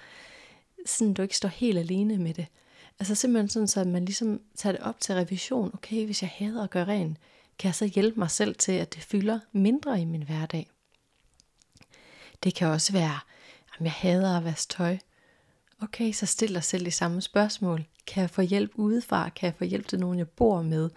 sådan 0.87 1.15
du 1.15 1.23
ikke 1.23 1.37
står 1.37 1.49
helt 1.49 1.79
alene 1.79 2.19
med 2.19 2.35
det. 2.35 2.47
Altså 3.01 3.15
simpelthen 3.15 3.49
sådan, 3.49 3.69
så 3.69 3.85
man 3.85 4.05
ligesom 4.05 4.41
tager 4.57 4.73
det 4.73 4.83
op 4.83 5.01
til 5.01 5.15
revision. 5.15 5.71
Okay, 5.75 6.05
hvis 6.05 6.23
jeg 6.23 6.31
hader 6.35 6.65
at 6.65 6.71
gøre 6.71 6.87
rent, 6.87 7.19
kan 7.59 7.69
jeg 7.69 7.75
så 7.75 7.85
hjælpe 7.85 8.19
mig 8.19 8.31
selv 8.31 8.55
til, 8.55 8.73
at 8.73 8.95
det 8.95 9.03
fylder 9.03 9.41
mindre 9.53 10.01
i 10.01 10.05
min 10.05 10.23
hverdag? 10.23 10.71
Det 12.43 12.55
kan 12.55 12.69
også 12.69 12.93
være, 12.93 13.19
at 13.79 13.85
jeg 13.85 13.93
hader 13.93 14.37
at 14.37 14.45
vaske 14.45 14.71
tøj. 14.71 14.99
Okay, 15.83 16.13
så 16.13 16.27
stil 16.27 16.55
dig 16.55 16.65
selv 16.65 16.85
de 16.85 16.91
samme 16.91 17.21
spørgsmål. 17.21 17.85
Kan 18.07 18.21
jeg 18.21 18.31
få 18.31 18.43
hjælp 18.43 18.71
udefra? 18.75 19.29
Kan 19.29 19.47
jeg 19.47 19.55
få 19.55 19.65
hjælp 19.65 19.89
til 19.89 20.01
nogen, 20.01 20.19
jeg 20.19 20.29
bor 20.29 20.63
med? 20.63 20.91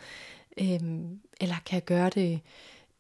Øhm, 0.58 1.22
eller 1.42 1.56
kan 1.66 1.76
jeg 1.76 1.86
gøre 1.86 2.10
det 2.10 2.40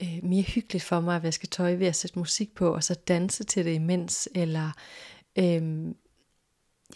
øh, 0.01 0.19
mere 0.23 0.43
hyggeligt 0.43 0.83
for 0.83 0.99
mig 0.99 1.15
at 1.15 1.23
vaske 1.23 1.47
tøj 1.47 1.73
ved 1.75 1.87
at 1.87 1.95
sætte 1.95 2.19
musik 2.19 2.55
på, 2.55 2.73
og 2.73 2.83
så 2.83 2.93
danse 2.93 3.43
til 3.43 3.65
det 3.65 3.73
imens? 3.73 4.29
Eller 4.35 4.71
øhm, 5.35 5.95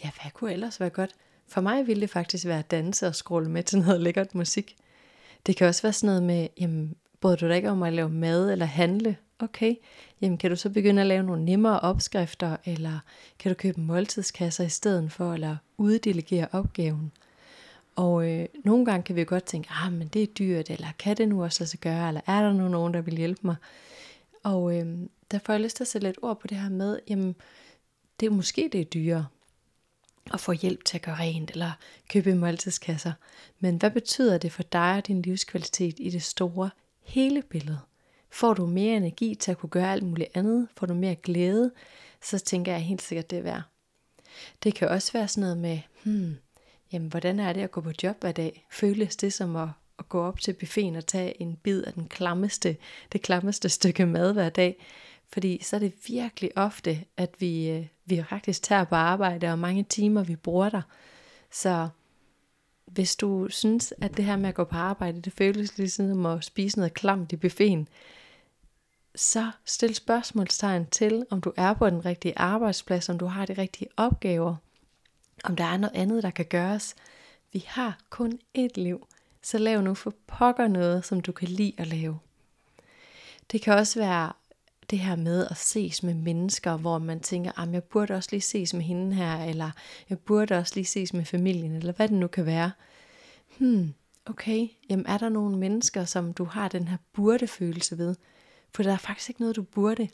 ja, 0.04 0.10
hvad 0.22 0.30
kunne 0.34 0.52
ellers 0.52 0.80
være 0.80 0.90
godt? 0.90 1.14
For 1.48 1.60
mig 1.60 1.86
ville 1.86 2.00
det 2.00 2.10
faktisk 2.10 2.46
være 2.46 2.58
at 2.58 2.70
danse 2.70 3.06
og 3.06 3.14
scrolle 3.14 3.50
med 3.50 3.62
til 3.62 3.78
noget 3.78 4.00
lækkert 4.00 4.34
musik. 4.34 4.76
Det 5.46 5.56
kan 5.56 5.66
også 5.66 5.82
være 5.82 5.92
sådan 5.92 6.06
noget 6.06 6.22
med, 6.22 6.48
jamen, 6.60 6.94
bryder 7.20 7.36
du 7.36 7.48
dig 7.48 7.56
ikke 7.56 7.70
om 7.70 7.82
at 7.82 7.92
lave 7.92 8.10
mad 8.10 8.52
eller 8.52 8.66
handle? 8.66 9.16
Okay, 9.38 9.74
jamen 10.20 10.38
kan 10.38 10.50
du 10.50 10.56
så 10.56 10.70
begynde 10.70 11.00
at 11.00 11.06
lave 11.06 11.22
nogle 11.22 11.44
nemmere 11.44 11.80
opskrifter, 11.80 12.56
eller 12.64 12.98
kan 13.38 13.50
du 13.50 13.54
købe 13.54 13.80
måltidskasser 13.80 14.64
i 14.64 14.68
stedet 14.68 15.12
for, 15.12 15.32
eller 15.32 15.56
uddelegere 15.76 16.48
opgaven? 16.52 17.12
Og 17.96 18.30
øh, 18.30 18.46
nogle 18.64 18.84
gange 18.84 19.02
kan 19.02 19.16
vi 19.16 19.24
godt 19.24 19.44
tænke, 19.44 19.68
ah, 19.70 19.92
men 19.92 20.08
det 20.08 20.22
er 20.22 20.26
dyrt, 20.26 20.70
eller 20.70 20.88
kan 20.98 21.16
det 21.16 21.28
nu 21.28 21.42
også 21.42 21.60
lade 21.60 21.70
sig 21.70 21.80
gøre, 21.80 22.08
eller 22.08 22.20
er 22.26 22.42
der 22.42 22.52
nu 22.52 22.68
nogen, 22.68 22.94
der 22.94 23.00
vil 23.00 23.16
hjælpe 23.16 23.40
mig? 23.42 23.56
Og 24.42 24.78
øh, 24.78 24.86
der 25.30 25.38
får 25.44 25.52
jeg 25.52 25.60
lyst 25.62 25.76
til 25.76 25.84
at 25.84 25.88
sætte 25.88 26.06
lidt 26.06 26.18
ord 26.22 26.40
på 26.40 26.46
det 26.46 26.58
her 26.58 26.70
med, 26.70 26.98
jamen, 27.08 27.34
det 28.20 28.26
er 28.26 28.30
måske 28.30 28.68
det 28.72 28.80
er 28.80 28.84
dyrere 28.84 29.26
at 30.32 30.40
få 30.40 30.52
hjælp 30.52 30.84
til 30.84 30.98
at 30.98 31.02
gøre 31.02 31.18
rent, 31.18 31.50
eller 31.50 31.70
købe 32.08 32.34
måltidskasser. 32.34 33.12
Men 33.60 33.76
hvad 33.76 33.90
betyder 33.90 34.38
det 34.38 34.52
for 34.52 34.62
dig 34.62 34.96
og 34.96 35.06
din 35.06 35.22
livskvalitet 35.22 35.94
i 35.98 36.10
det 36.10 36.22
store 36.22 36.70
hele 37.02 37.42
billede? 37.42 37.78
Får 38.30 38.54
du 38.54 38.66
mere 38.66 38.96
energi 38.96 39.34
til 39.34 39.50
at 39.50 39.58
kunne 39.58 39.70
gøre 39.70 39.92
alt 39.92 40.02
muligt 40.02 40.28
andet? 40.34 40.68
Får 40.76 40.86
du 40.86 40.94
mere 40.94 41.14
glæde? 41.14 41.70
Så 42.22 42.38
tænker 42.38 42.72
jeg 42.72 42.80
helt 42.80 43.02
sikkert, 43.02 43.30
det 43.30 43.38
er 43.38 43.42
værd. 43.42 43.62
Det 44.62 44.74
kan 44.74 44.88
også 44.88 45.12
være 45.12 45.28
sådan 45.28 45.40
noget 45.40 45.58
med, 45.58 45.80
hmm, 46.04 46.36
jamen 46.92 47.08
hvordan 47.08 47.40
er 47.40 47.52
det 47.52 47.60
at 47.60 47.70
gå 47.70 47.80
på 47.80 47.92
job 48.02 48.20
hver 48.20 48.32
dag? 48.32 48.66
Føles 48.70 49.16
det 49.16 49.32
som 49.32 49.56
at, 49.56 49.68
at 49.98 50.08
gå 50.08 50.22
op 50.22 50.40
til 50.40 50.52
buffeten 50.52 50.96
og 50.96 51.06
tage 51.06 51.42
en 51.42 51.56
bid 51.56 51.82
af 51.82 51.92
den 51.92 52.08
klammeste, 52.08 52.76
det 53.12 53.22
klammeste 53.22 53.68
stykke 53.68 54.06
mad 54.06 54.32
hver 54.32 54.48
dag? 54.48 54.76
Fordi 55.32 55.62
så 55.62 55.76
er 55.76 55.80
det 55.80 55.92
virkelig 56.06 56.50
ofte, 56.56 57.04
at 57.16 57.30
vi, 57.38 57.70
øh, 57.70 57.86
vi 58.10 58.24
faktisk 58.28 58.62
tager 58.62 58.84
på 58.84 58.94
arbejde, 58.94 59.52
og 59.52 59.58
mange 59.58 59.82
timer 59.82 60.22
vi 60.22 60.36
bruger 60.36 60.68
der. 60.68 60.82
Så 61.50 61.88
hvis 62.86 63.16
du 63.16 63.48
synes, 63.48 63.94
at 64.00 64.16
det 64.16 64.24
her 64.24 64.36
med 64.36 64.48
at 64.48 64.54
gå 64.54 64.64
på 64.64 64.76
arbejde, 64.76 65.20
det 65.20 65.32
føles 65.32 65.78
ligesom 65.78 66.26
at 66.26 66.44
spise 66.44 66.78
noget 66.78 66.94
klamt 66.94 67.32
i 67.32 67.36
buffeten, 67.36 67.88
så 69.14 69.50
stil 69.64 69.94
spørgsmålstegn 69.94 70.86
til, 70.86 71.26
om 71.30 71.40
du 71.40 71.52
er 71.56 71.74
på 71.74 71.90
den 71.90 72.04
rigtige 72.04 72.38
arbejdsplads, 72.38 73.08
om 73.08 73.18
du 73.18 73.26
har 73.26 73.46
de 73.46 73.52
rigtige 73.52 73.88
opgaver, 73.96 74.56
om 75.44 75.56
der 75.56 75.64
er 75.64 75.76
noget 75.76 75.96
andet, 75.96 76.22
der 76.22 76.30
kan 76.30 76.44
gøres. 76.44 76.94
Vi 77.52 77.64
har 77.66 77.98
kun 78.10 78.38
ét 78.58 78.72
liv, 78.74 79.06
så 79.42 79.58
lav 79.58 79.82
nu 79.82 79.94
for 79.94 80.14
pokker 80.26 80.68
noget, 80.68 81.04
som 81.04 81.20
du 81.20 81.32
kan 81.32 81.48
lide 81.48 81.72
at 81.78 81.86
lave. 81.86 82.18
Det 83.52 83.62
kan 83.62 83.74
også 83.74 84.00
være 84.00 84.32
det 84.90 84.98
her 84.98 85.16
med 85.16 85.46
at 85.50 85.56
ses 85.56 86.02
med 86.02 86.14
mennesker, 86.14 86.76
hvor 86.76 86.98
man 86.98 87.20
tænker, 87.20 87.60
at 87.60 87.72
jeg 87.72 87.82
burde 87.82 88.14
også 88.14 88.28
lige 88.32 88.40
ses 88.40 88.74
med 88.74 88.82
hende 88.82 89.14
her, 89.14 89.44
eller 89.44 89.70
jeg 90.08 90.18
burde 90.18 90.58
også 90.58 90.72
lige 90.74 90.84
ses 90.84 91.14
med 91.14 91.24
familien, 91.24 91.72
eller 91.72 91.92
hvad 91.92 92.08
det 92.08 92.16
nu 92.16 92.26
kan 92.26 92.46
være. 92.46 92.70
Hmm, 93.58 93.94
okay, 94.26 94.68
jamen 94.90 95.06
er 95.06 95.18
der 95.18 95.28
nogle 95.28 95.58
mennesker, 95.58 96.04
som 96.04 96.32
du 96.32 96.44
har 96.44 96.68
den 96.68 96.88
her 96.88 96.96
burde-følelse 97.12 97.98
ved? 97.98 98.14
For 98.74 98.82
der 98.82 98.92
er 98.92 98.96
faktisk 98.96 99.30
ikke 99.30 99.40
noget, 99.40 99.56
du 99.56 99.62
burde. 99.62 100.08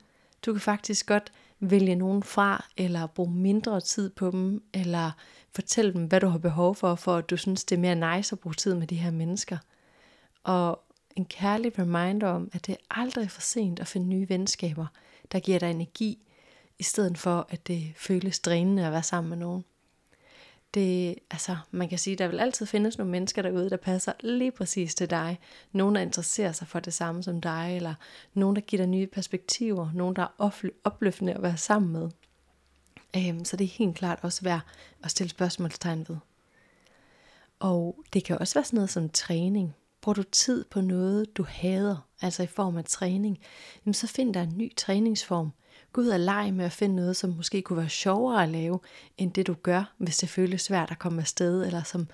Du 0.47 0.52
kan 0.52 0.61
faktisk 0.61 1.07
godt 1.07 1.33
vælge 1.61 1.95
nogen 1.95 2.23
fra, 2.23 2.64
eller 2.76 3.07
bruge 3.07 3.35
mindre 3.35 3.81
tid 3.81 4.11
på 4.11 4.31
dem, 4.31 4.62
eller 4.75 5.11
fortælle 5.54 5.93
dem, 5.93 6.04
hvad 6.04 6.21
du 6.21 6.28
har 6.28 6.38
behov 6.38 6.75
for, 6.75 6.95
for 6.95 7.16
at 7.16 7.31
du 7.31 7.37
synes, 7.37 7.64
det 7.64 7.76
er 7.76 7.95
mere 7.95 8.16
nice 8.16 8.33
at 8.33 8.38
bruge 8.38 8.54
tid 8.54 8.75
med 8.75 8.87
de 8.87 8.97
her 8.97 9.11
mennesker. 9.11 9.59
Og 10.45 10.84
en 11.16 11.25
kærlig 11.25 11.78
reminder 11.78 12.28
om, 12.28 12.50
at 12.52 12.66
det 12.66 12.73
er 12.73 13.00
aldrig 13.00 13.30
for 13.30 13.40
sent 13.40 13.80
at 13.80 13.87
finde 13.87 14.06
nye 14.06 14.28
venskaber, 14.28 14.87
der 15.33 15.40
giver 15.40 15.59
dig 15.59 15.71
energi, 15.71 16.18
i 16.78 16.83
stedet 16.83 17.18
for 17.18 17.47
at 17.50 17.66
det 17.66 17.92
føles 17.97 18.40
drænende 18.40 18.87
at 18.87 18.92
være 18.92 19.02
sammen 19.02 19.28
med 19.28 19.38
nogen. 19.38 19.64
Det, 20.75 21.14
altså, 21.30 21.56
man 21.71 21.88
kan 21.88 21.99
sige, 21.99 22.12
at 22.12 22.18
der 22.18 22.28
vil 22.28 22.40
altid 22.40 22.66
findes 22.66 22.99
nogle 22.99 23.11
mennesker 23.11 23.42
derude, 23.42 23.71
der 23.71 23.76
passer 23.76 24.12
lige 24.21 24.50
præcis 24.50 24.94
til 24.94 25.11
dig. 25.11 25.38
Nogen, 25.73 25.94
der 25.94 26.00
interesserer 26.00 26.52
sig 26.52 26.68
for 26.68 26.80
det 26.80 26.94
samme 26.94 27.23
som 27.23 27.40
dig, 27.40 27.73
eller 27.76 27.94
nogen, 28.35 28.56
der 28.56 28.62
giver 28.62 28.83
dig 28.83 28.88
nye 28.88 29.06
perspektiver, 29.06 29.90
nogen, 29.94 30.16
der 30.16 30.23
er 30.23 30.61
opløftende 30.85 31.35
at 31.35 31.42
være 31.42 31.56
sammen 31.56 31.92
med. 31.92 32.11
Øhm, 33.16 33.44
så 33.44 33.56
det 33.56 33.64
er 33.64 33.68
helt 33.68 33.97
klart 33.97 34.18
også 34.23 34.42
værd 34.42 34.61
at 35.02 35.11
stille 35.11 35.30
spørgsmålstegn 35.30 36.06
ved. 36.09 36.16
Og 37.59 38.04
det 38.12 38.25
kan 38.25 38.38
også 38.38 38.54
være 38.54 38.64
sådan 38.64 38.76
noget 38.76 38.90
som 38.90 39.09
træning. 39.09 39.75
Bruger 40.05 40.15
du 40.15 40.23
tid 40.23 40.65
på 40.71 40.81
noget, 40.81 41.37
du 41.37 41.45
hader, 41.49 42.09
altså 42.21 42.43
i 42.43 42.47
form 42.47 42.77
af 42.77 42.85
træning, 42.85 43.39
jamen 43.87 43.95
så 43.95 44.07
find 44.07 44.35
dig 44.35 44.43
en 44.43 44.59
ny 44.59 44.77
træningsform. 44.77 45.51
Gå 45.93 46.01
ud 46.01 46.09
og 46.09 46.21
lege 46.21 46.53
med 46.53 46.65
at 46.65 46.73
finde 46.73 46.97
noget, 46.97 47.17
som 47.17 47.31
måske 47.31 47.63
kunne 47.63 47.77
være 47.77 47.89
sjovere 47.89 48.43
at 48.43 48.49
lave, 48.49 48.81
end 49.19 49.33
det 49.33 49.47
du 49.47 49.55
gør, 49.55 49.95
hvis 49.99 50.17
det 50.17 50.29
føles 50.29 50.63
svært 50.63 50.91
at 50.91 50.99
komme 50.99 51.21
afsted, 51.21 51.67
eller 51.67 51.83
som 51.83 52.09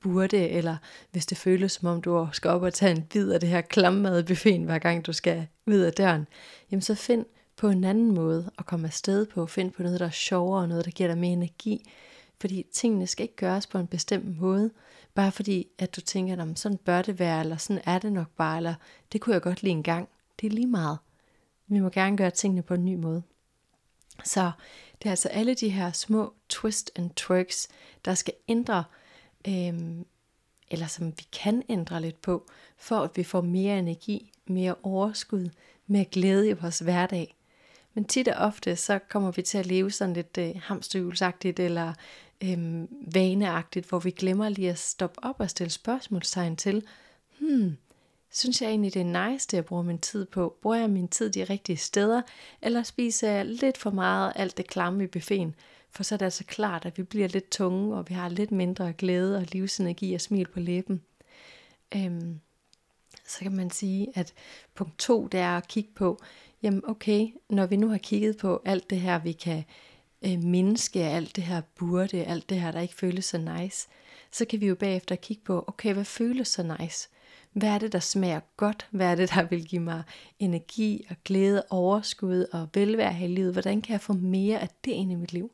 burde, 0.00 0.48
eller 0.48 0.76
hvis 1.12 1.26
det 1.26 1.38
føles 1.38 1.72
som 1.72 1.88
om 1.88 2.02
du 2.02 2.28
skal 2.32 2.50
op 2.50 2.62
og 2.62 2.74
tage 2.74 2.96
en 2.96 3.02
bid 3.02 3.30
af 3.30 3.40
det 3.40 3.48
her 3.48 3.60
klammede 3.60 4.24
buffeten, 4.24 4.64
hver 4.64 4.78
gang 4.78 5.06
du 5.06 5.12
skal 5.12 5.46
ud 5.66 5.78
af 5.78 5.92
døren, 5.92 6.26
jamen 6.70 6.82
så 6.82 6.94
find 6.94 7.24
på 7.56 7.68
en 7.68 7.84
anden 7.84 8.14
måde 8.14 8.50
at 8.58 8.66
komme 8.66 8.86
afsted 8.86 9.26
på. 9.26 9.46
Find 9.46 9.70
på 9.72 9.82
noget, 9.82 10.00
der 10.00 10.06
er 10.06 10.10
sjovere, 10.10 10.68
noget, 10.68 10.84
der 10.84 10.90
giver 10.90 11.08
dig 11.08 11.18
mere 11.18 11.32
energi. 11.32 11.90
Fordi 12.40 12.66
tingene 12.72 13.06
skal 13.06 13.22
ikke 13.22 13.36
gøres 13.36 13.66
på 13.66 13.78
en 13.78 13.86
bestemt 13.86 14.40
måde, 14.40 14.70
bare 15.16 15.32
fordi, 15.32 15.68
at 15.78 15.96
du 15.96 16.00
tænker, 16.00 16.42
at 16.42 16.58
sådan 16.58 16.78
bør 16.78 17.02
det 17.02 17.18
være, 17.18 17.40
eller 17.40 17.56
sådan 17.56 17.82
er 17.86 17.98
det 17.98 18.12
nok 18.12 18.28
bare, 18.36 18.56
eller 18.56 18.74
det 19.12 19.20
kunne 19.20 19.34
jeg 19.34 19.42
godt 19.42 19.62
lide 19.62 19.72
en 19.72 19.82
gang. 19.82 20.08
Det 20.40 20.46
er 20.46 20.50
lige 20.50 20.66
meget. 20.66 20.98
Vi 21.66 21.80
må 21.80 21.88
gerne 21.88 22.16
gøre 22.16 22.30
tingene 22.30 22.62
på 22.62 22.74
en 22.74 22.84
ny 22.84 22.94
måde. 22.94 23.22
Så 24.24 24.50
det 24.98 25.06
er 25.06 25.10
altså 25.10 25.28
alle 25.28 25.54
de 25.54 25.68
her 25.68 25.92
små 25.92 26.34
twist 26.48 26.90
and 26.96 27.10
twerks, 27.10 27.68
der 28.04 28.14
skal 28.14 28.34
ændre, 28.48 28.84
øhm, 29.48 30.06
eller 30.70 30.86
som 30.86 31.06
vi 31.06 31.26
kan 31.32 31.62
ændre 31.68 32.00
lidt 32.00 32.22
på, 32.22 32.46
for 32.76 32.96
at 32.96 33.10
vi 33.16 33.24
får 33.24 33.40
mere 33.40 33.78
energi, 33.78 34.32
mere 34.46 34.74
overskud, 34.82 35.48
mere 35.86 36.04
glæde 36.04 36.48
i 36.48 36.52
vores 36.52 36.78
hverdag. 36.78 37.35
Men 37.96 38.04
tit 38.04 38.28
og 38.28 38.46
ofte, 38.46 38.76
så 38.76 38.98
kommer 38.98 39.30
vi 39.30 39.42
til 39.42 39.58
at 39.58 39.66
leve 39.66 39.90
sådan 39.90 40.14
lidt 40.14 40.38
øh, 40.38 40.50
hamsterhjulsagtigt, 40.62 41.60
eller 41.60 41.92
øh, 42.44 42.84
vaneagtigt, 43.14 43.88
hvor 43.88 43.98
vi 43.98 44.10
glemmer 44.10 44.48
lige 44.48 44.70
at 44.70 44.78
stoppe 44.78 45.24
op 45.24 45.40
og 45.40 45.50
stille 45.50 45.70
spørgsmålstegn 45.70 46.56
til, 46.56 46.84
hmm, 47.38 47.76
synes 48.30 48.62
jeg 48.62 48.68
egentlig, 48.68 48.94
det 48.94 49.00
er 49.00 49.28
nice, 49.30 49.48
det 49.50 49.56
jeg 49.56 49.64
bruger 49.64 49.82
min 49.82 49.98
tid 49.98 50.26
på? 50.26 50.56
Bruger 50.62 50.76
jeg 50.76 50.90
min 50.90 51.08
tid 51.08 51.30
de 51.30 51.44
rigtige 51.44 51.76
steder? 51.76 52.22
Eller 52.62 52.82
spiser 52.82 53.30
jeg 53.30 53.46
lidt 53.46 53.78
for 53.78 53.90
meget 53.90 54.32
alt 54.36 54.56
det 54.56 54.66
klamme 54.66 55.04
i 55.04 55.06
buffeten? 55.06 55.54
For 55.90 56.02
så 56.02 56.14
er 56.14 56.16
det 56.16 56.24
altså 56.24 56.44
klart, 56.44 56.86
at 56.86 56.98
vi 56.98 57.02
bliver 57.02 57.28
lidt 57.28 57.50
tunge, 57.50 57.96
og 57.96 58.08
vi 58.08 58.14
har 58.14 58.28
lidt 58.28 58.52
mindre 58.52 58.92
glæde 58.92 59.36
og 59.36 59.44
livsenergi 59.52 60.14
og 60.14 60.20
smil 60.20 60.46
på 60.46 60.60
læben. 60.60 61.02
Øhm, 61.94 62.40
så 63.28 63.38
kan 63.38 63.56
man 63.56 63.70
sige, 63.70 64.08
at 64.14 64.32
punkt 64.74 64.98
to, 64.98 65.26
det 65.26 65.40
er 65.40 65.56
at 65.56 65.68
kigge 65.68 65.90
på, 65.94 66.22
jamen 66.62 66.82
okay, 66.86 67.28
når 67.50 67.66
vi 67.66 67.76
nu 67.76 67.88
har 67.88 67.98
kigget 67.98 68.36
på 68.36 68.62
alt 68.64 68.90
det 68.90 69.00
her, 69.00 69.18
vi 69.18 69.32
kan 69.32 69.64
øh, 70.22 70.42
mindske, 70.42 71.04
alt 71.04 71.36
det 71.36 71.44
her 71.44 71.60
burde, 71.74 72.24
alt 72.24 72.50
det 72.50 72.60
her, 72.60 72.70
der 72.70 72.80
ikke 72.80 72.94
føles 72.94 73.24
så 73.24 73.38
nice, 73.38 73.88
så 74.30 74.44
kan 74.44 74.60
vi 74.60 74.66
jo 74.66 74.74
bagefter 74.74 75.16
kigge 75.16 75.42
på, 75.44 75.64
okay, 75.66 75.92
hvad 75.94 76.04
føles 76.04 76.48
så 76.48 76.76
nice? 76.78 77.08
Hvad 77.52 77.68
er 77.68 77.78
det, 77.78 77.92
der 77.92 77.98
smager 77.98 78.40
godt? 78.56 78.86
Hvad 78.90 79.06
er 79.06 79.14
det, 79.14 79.30
der 79.30 79.42
vil 79.42 79.64
give 79.64 79.82
mig 79.82 80.02
energi 80.38 81.06
og 81.10 81.16
glæde, 81.24 81.64
overskud 81.70 82.46
og 82.52 82.68
velvære 82.74 83.12
her 83.12 83.26
i 83.26 83.30
livet? 83.30 83.52
Hvordan 83.52 83.82
kan 83.82 83.92
jeg 83.92 84.00
få 84.00 84.12
mere 84.12 84.58
af 84.58 84.68
det 84.84 84.90
ind 84.90 85.12
i 85.12 85.14
mit 85.14 85.32
liv? 85.32 85.50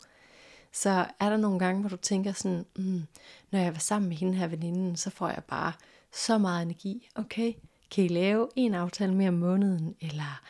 Så 0.73 1.07
er 1.21 1.31
der 1.31 1.37
nogle 1.37 1.59
gange, 1.59 1.81
hvor 1.81 1.89
du 1.89 1.97
tænker 1.97 2.33
sådan, 2.33 2.65
mm, 2.77 3.03
når 3.51 3.59
jeg 3.59 3.73
var 3.73 3.79
sammen 3.79 4.09
med 4.09 4.17
hende 4.17 4.35
her 4.35 4.47
veninden, 4.47 4.97
så 4.97 5.11
får 5.11 5.29
jeg 5.29 5.43
bare 5.49 5.73
så 6.13 6.39
meget 6.39 6.63
energi. 6.63 7.09
Okay, 7.15 7.53
kan 7.91 8.05
I 8.05 8.09
lave 8.09 8.49
en 8.57 8.75
aftale 8.75 9.15
mere 9.15 9.29
om 9.29 9.35
måneden? 9.35 9.95
Eller 10.01 10.43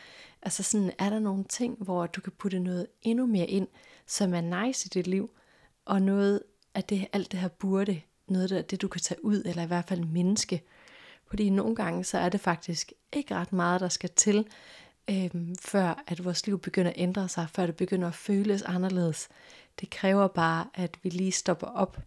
altså 0.43 0.63
sådan, 0.63 0.93
er 0.99 1.11
der 1.11 1.19
nogle 1.19 1.45
ting, 1.45 1.77
hvor 1.81 2.07
du 2.07 2.21
kan 2.21 2.33
putte 2.39 2.59
noget 2.59 2.87
endnu 3.03 3.27
mere 3.27 3.47
ind, 3.47 3.69
som 4.07 4.35
er 4.35 4.65
nice 4.65 4.87
i 4.87 4.89
dit 4.89 5.07
liv, 5.07 5.31
og 5.85 6.03
noget 6.03 6.43
af 6.75 6.85
det, 6.85 7.07
alt 7.13 7.33
det 7.33 7.41
her 7.41 7.49
burde, 7.49 8.01
noget 8.29 8.53
af 8.53 8.65
det, 8.65 8.83
du 8.83 8.89
kan 8.89 9.01
tage 9.01 9.25
ud, 9.25 9.43
eller 9.45 9.63
i 9.63 9.67
hvert 9.67 9.89
fald 9.89 10.05
mindske, 10.05 10.63
fordi 11.27 11.51
nogle 11.51 11.77
gange, 11.77 12.05
så 12.05 12.19
er 12.19 12.29
det 12.29 12.41
faktisk 12.41 12.93
ikke 13.13 13.35
ret 13.35 13.53
meget, 13.53 13.81
der 13.81 13.89
skal 13.89 14.11
til, 14.17 14.47
øhm, 15.11 15.57
før 15.61 16.05
at 16.07 16.25
vores 16.25 16.47
liv 16.47 16.59
begynder 16.59 16.91
at 16.91 16.99
ændre 16.99 17.29
sig, 17.29 17.47
før 17.55 17.67
det 17.67 17.77
begynder 17.77 18.09
at 18.09 18.15
føles 18.15 18.63
anderledes. 18.63 19.29
Det 19.81 19.91
kræver 19.91 20.29
bare, 20.29 20.67
at 20.75 20.99
vi 21.03 21.09
lige 21.09 21.33
stopper 21.33 21.67
op, 21.67 21.99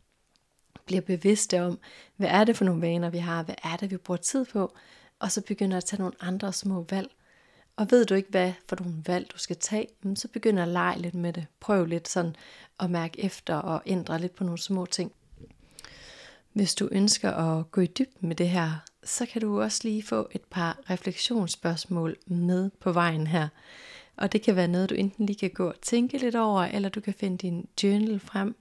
bliver 0.86 1.02
bevidste 1.02 1.62
om, 1.62 1.80
hvad 2.16 2.30
er 2.30 2.44
det 2.44 2.58
for 2.58 2.66
nogle 2.66 2.82
vaner, 2.82 3.10
vi 3.10 3.18
har, 3.18 3.44
hvad 3.44 3.56
er 3.64 3.76
det, 3.76 3.92
vi 3.92 3.98
bruger 3.98 4.18
tid 4.18 4.46
på, 4.46 4.74
og 5.20 5.32
så 5.32 5.42
begynder 5.42 5.78
at 5.78 5.86
tage 5.86 6.02
nogle 6.02 6.16
andre 6.22 6.54
små 6.54 6.86
valg. 6.90 7.10
Og 7.76 7.92
ved 7.92 8.06
du 8.06 8.14
ikke, 8.14 8.30
hvad 8.30 8.54
for 8.70 8.76
nogle 8.80 8.96
valg 9.06 9.32
du 9.34 9.38
skal 9.38 9.56
tage, 9.56 9.88
så 10.16 10.28
begynder 10.28 10.64
at 10.64 10.70
lege 10.70 11.00
lidt 11.00 11.16
med 11.16 11.34
det. 11.34 11.46
Prøv 11.60 11.86
lidt 11.86 12.08
sådan 12.08 12.36
at 12.80 12.92
mærke 12.92 13.24
efter 13.24 13.56
og 13.56 13.82
ændre 13.86 14.20
lidt 14.20 14.36
på 14.36 14.44
nogle 14.44 14.60
små 14.60 14.86
ting. 14.86 15.12
Hvis 16.54 16.76
du 16.76 16.90
ønsker 16.92 17.32
at 17.32 17.72
gå 17.72 17.82
i 17.82 17.88
dybden 17.88 18.28
med 18.28 18.36
det 18.36 18.50
her, 18.50 18.72
så 19.04 19.26
kan 19.26 19.42
du 19.42 19.62
også 19.62 19.82
lige 19.84 20.04
få 20.04 20.28
et 20.32 20.44
par 20.44 20.80
refleksionsspørgsmål 20.90 22.16
med 22.26 22.70
på 22.80 22.92
vejen 22.92 23.28
her. 23.28 23.48
Og 24.18 24.32
det 24.32 24.42
kan 24.42 24.56
være 24.56 24.68
noget, 24.68 24.90
du 24.90 24.96
enten 24.96 25.26
lige 25.26 25.40
kan 25.40 25.50
gå 25.50 25.68
og 25.68 25.82
tænke 25.82 26.18
lidt 26.18 26.36
over, 26.36 26.62
eller 26.62 26.90
du 26.90 27.02
kan 27.02 27.14
finde 27.14 27.38
din 27.38 27.68
journal 27.84 28.20
frem, 28.20 28.56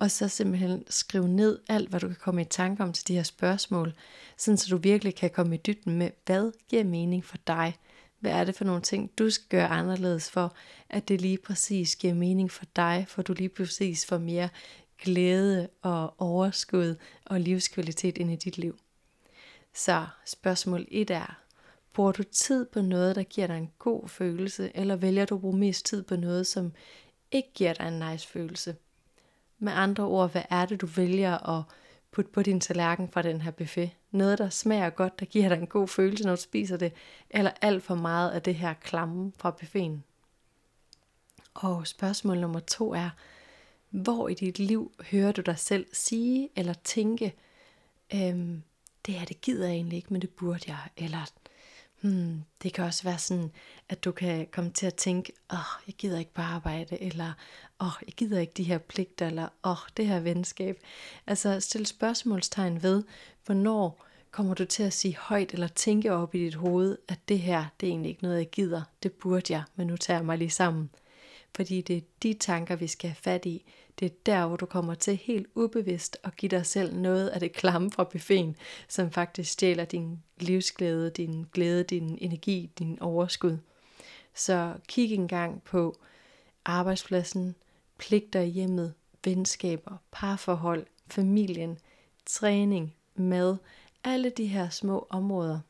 og 0.00 0.10
så 0.10 0.28
simpelthen 0.28 0.84
skrive 0.88 1.28
ned 1.28 1.58
alt, 1.68 1.88
hvad 1.88 2.00
du 2.00 2.06
kan 2.06 2.16
komme 2.16 2.42
i 2.42 2.44
tanke 2.44 2.82
om 2.82 2.92
til 2.92 3.08
de 3.08 3.14
her 3.14 3.22
spørgsmål, 3.22 3.94
sådan 4.36 4.58
så 4.58 4.68
du 4.70 4.76
virkelig 4.76 5.14
kan 5.14 5.30
komme 5.30 5.54
i 5.54 5.58
dybden 5.66 5.98
med, 5.98 6.10
hvad 6.26 6.52
giver 6.68 6.84
mening 6.84 7.24
for 7.24 7.36
dig? 7.46 7.76
Hvad 8.20 8.32
er 8.32 8.44
det 8.44 8.54
for 8.54 8.64
nogle 8.64 8.82
ting, 8.82 9.10
du 9.18 9.30
skal 9.30 9.46
gøre 9.48 9.68
anderledes 9.68 10.30
for, 10.30 10.54
at 10.90 11.08
det 11.08 11.20
lige 11.20 11.38
præcis 11.38 11.96
giver 11.96 12.14
mening 12.14 12.50
for 12.50 12.64
dig, 12.76 13.04
for 13.08 13.22
du 13.22 13.32
lige 13.32 13.48
præcis 13.48 14.06
får 14.06 14.18
mere 14.18 14.48
glæde 14.98 15.68
og 15.82 16.20
overskud 16.20 16.96
og 17.24 17.40
livskvalitet 17.40 18.18
ind 18.18 18.32
i 18.32 18.36
dit 18.36 18.58
liv. 18.58 18.78
Så 19.74 20.06
spørgsmål 20.26 20.86
1 20.88 21.10
er, 21.10 21.40
bruger 21.92 22.12
du 22.12 22.22
tid 22.22 22.66
på 22.66 22.80
noget, 22.80 23.16
der 23.16 23.22
giver 23.22 23.46
dig 23.46 23.56
en 23.56 23.70
god 23.78 24.08
følelse, 24.08 24.70
eller 24.74 24.96
vælger 24.96 25.24
du 25.24 25.34
at 25.34 25.40
bruge 25.40 25.58
mest 25.58 25.86
tid 25.86 26.02
på 26.02 26.16
noget, 26.16 26.46
som 26.46 26.72
ikke 27.30 27.52
giver 27.54 27.72
dig 27.72 27.88
en 27.88 28.10
nice 28.10 28.28
følelse? 28.28 28.76
Med 29.62 29.72
andre 29.72 30.04
ord, 30.04 30.32
hvad 30.32 30.42
er 30.50 30.66
det, 30.66 30.80
du 30.80 30.86
vælger 30.86 31.58
at 31.58 31.64
putte 32.10 32.30
på 32.30 32.42
din 32.42 32.60
tallerken 32.60 33.08
fra 33.08 33.22
den 33.22 33.40
her 33.40 33.50
buffet? 33.50 33.90
Noget, 34.10 34.38
der 34.38 34.48
smager 34.48 34.90
godt, 34.90 35.20
der 35.20 35.26
giver 35.26 35.48
dig 35.48 35.58
en 35.58 35.66
god 35.66 35.88
følelse, 35.88 36.24
når 36.24 36.34
du 36.34 36.40
spiser 36.40 36.76
det, 36.76 36.92
eller 37.30 37.50
alt 37.60 37.82
for 37.82 37.94
meget 37.94 38.30
af 38.30 38.42
det 38.42 38.54
her 38.54 38.74
klamme 38.74 39.32
fra 39.36 39.50
buffeten? 39.50 40.04
Og 41.54 41.86
spørgsmål 41.86 42.38
nummer 42.38 42.60
to 42.60 42.94
er, 42.94 43.10
hvor 43.90 44.28
i 44.28 44.34
dit 44.34 44.58
liv 44.58 44.92
hører 45.10 45.32
du 45.32 45.40
dig 45.40 45.58
selv 45.58 45.86
sige 45.92 46.48
eller 46.56 46.74
tænke, 46.84 47.34
øhm, 48.14 48.62
det 49.06 49.14
her 49.14 49.24
det 49.24 49.40
gider 49.40 49.66
jeg 49.66 49.74
egentlig 49.74 49.96
ikke, 49.96 50.12
men 50.12 50.22
det 50.22 50.30
burde 50.30 50.64
jeg, 50.66 50.78
eller 50.96 51.30
Hmm, 52.00 52.42
det 52.62 52.72
kan 52.72 52.84
også 52.84 53.02
være 53.02 53.18
sådan, 53.18 53.50
at 53.88 54.04
du 54.04 54.12
kan 54.12 54.46
komme 54.50 54.70
til 54.70 54.86
at 54.86 54.94
tænke, 54.94 55.32
åh, 55.52 55.58
oh, 55.58 55.82
jeg 55.86 55.94
gider 55.94 56.18
ikke 56.18 56.34
på 56.34 56.42
arbejde, 56.42 57.02
eller 57.02 57.32
åh, 57.80 57.86
oh, 57.86 57.92
jeg 58.06 58.14
gider 58.14 58.40
ikke 58.40 58.52
de 58.56 58.62
her 58.62 58.78
pligter, 58.78 59.26
eller 59.26 59.48
åh, 59.64 59.70
oh, 59.70 59.88
det 59.96 60.06
her 60.06 60.20
venskab. 60.20 60.78
Altså 61.26 61.60
stille 61.60 61.86
spørgsmålstegn 61.86 62.82
ved, 62.82 63.04
hvornår 63.44 64.06
kommer 64.30 64.54
du 64.54 64.64
til 64.64 64.82
at 64.82 64.92
sige 64.92 65.16
højt 65.16 65.52
eller 65.52 65.68
tænke 65.68 66.12
op 66.12 66.34
i 66.34 66.38
dit 66.38 66.54
hoved, 66.54 66.98
at 67.08 67.18
det 67.28 67.38
her, 67.38 67.64
det 67.80 67.86
er 67.86 67.90
egentlig 67.90 68.10
ikke 68.10 68.22
noget, 68.22 68.38
jeg 68.38 68.50
gider, 68.50 68.82
det 69.02 69.12
burde 69.12 69.52
jeg, 69.52 69.62
men 69.76 69.86
nu 69.86 69.96
tager 69.96 70.18
jeg 70.18 70.26
mig 70.26 70.38
lige 70.38 70.50
sammen. 70.50 70.90
Fordi 71.56 71.80
det 71.80 71.96
er 71.96 72.00
de 72.22 72.32
tanker, 72.34 72.76
vi 72.76 72.86
skal 72.86 73.10
have 73.10 73.16
fat 73.22 73.46
i. 73.46 73.64
Det 74.00 74.06
er 74.06 74.16
der, 74.26 74.46
hvor 74.46 74.56
du 74.56 74.66
kommer 74.66 74.94
til 74.94 75.16
helt 75.16 75.46
ubevidst 75.54 76.16
at 76.24 76.36
give 76.36 76.50
dig 76.50 76.66
selv 76.66 76.94
noget 76.94 77.28
af 77.28 77.40
det 77.40 77.52
klamme 77.52 77.90
fra 77.90 78.04
buffeten, 78.04 78.56
som 78.88 79.10
faktisk 79.10 79.52
stjæler 79.52 79.84
din 79.84 80.22
livsglæde, 80.38 81.10
din 81.10 81.46
glæde, 81.52 81.84
din 81.84 82.18
energi, 82.20 82.70
din 82.78 82.98
overskud. 83.00 83.58
Så 84.34 84.74
kig 84.88 85.12
engang 85.14 85.62
på 85.62 85.96
arbejdspladsen, 86.64 87.54
pligter 87.98 88.40
i 88.40 88.48
hjemmet, 88.48 88.94
venskaber, 89.24 89.96
parforhold, 90.10 90.86
familien, 91.06 91.78
træning, 92.26 92.94
mad, 93.14 93.56
alle 94.04 94.30
de 94.30 94.46
her 94.46 94.68
små 94.68 95.06
områder. 95.10 95.60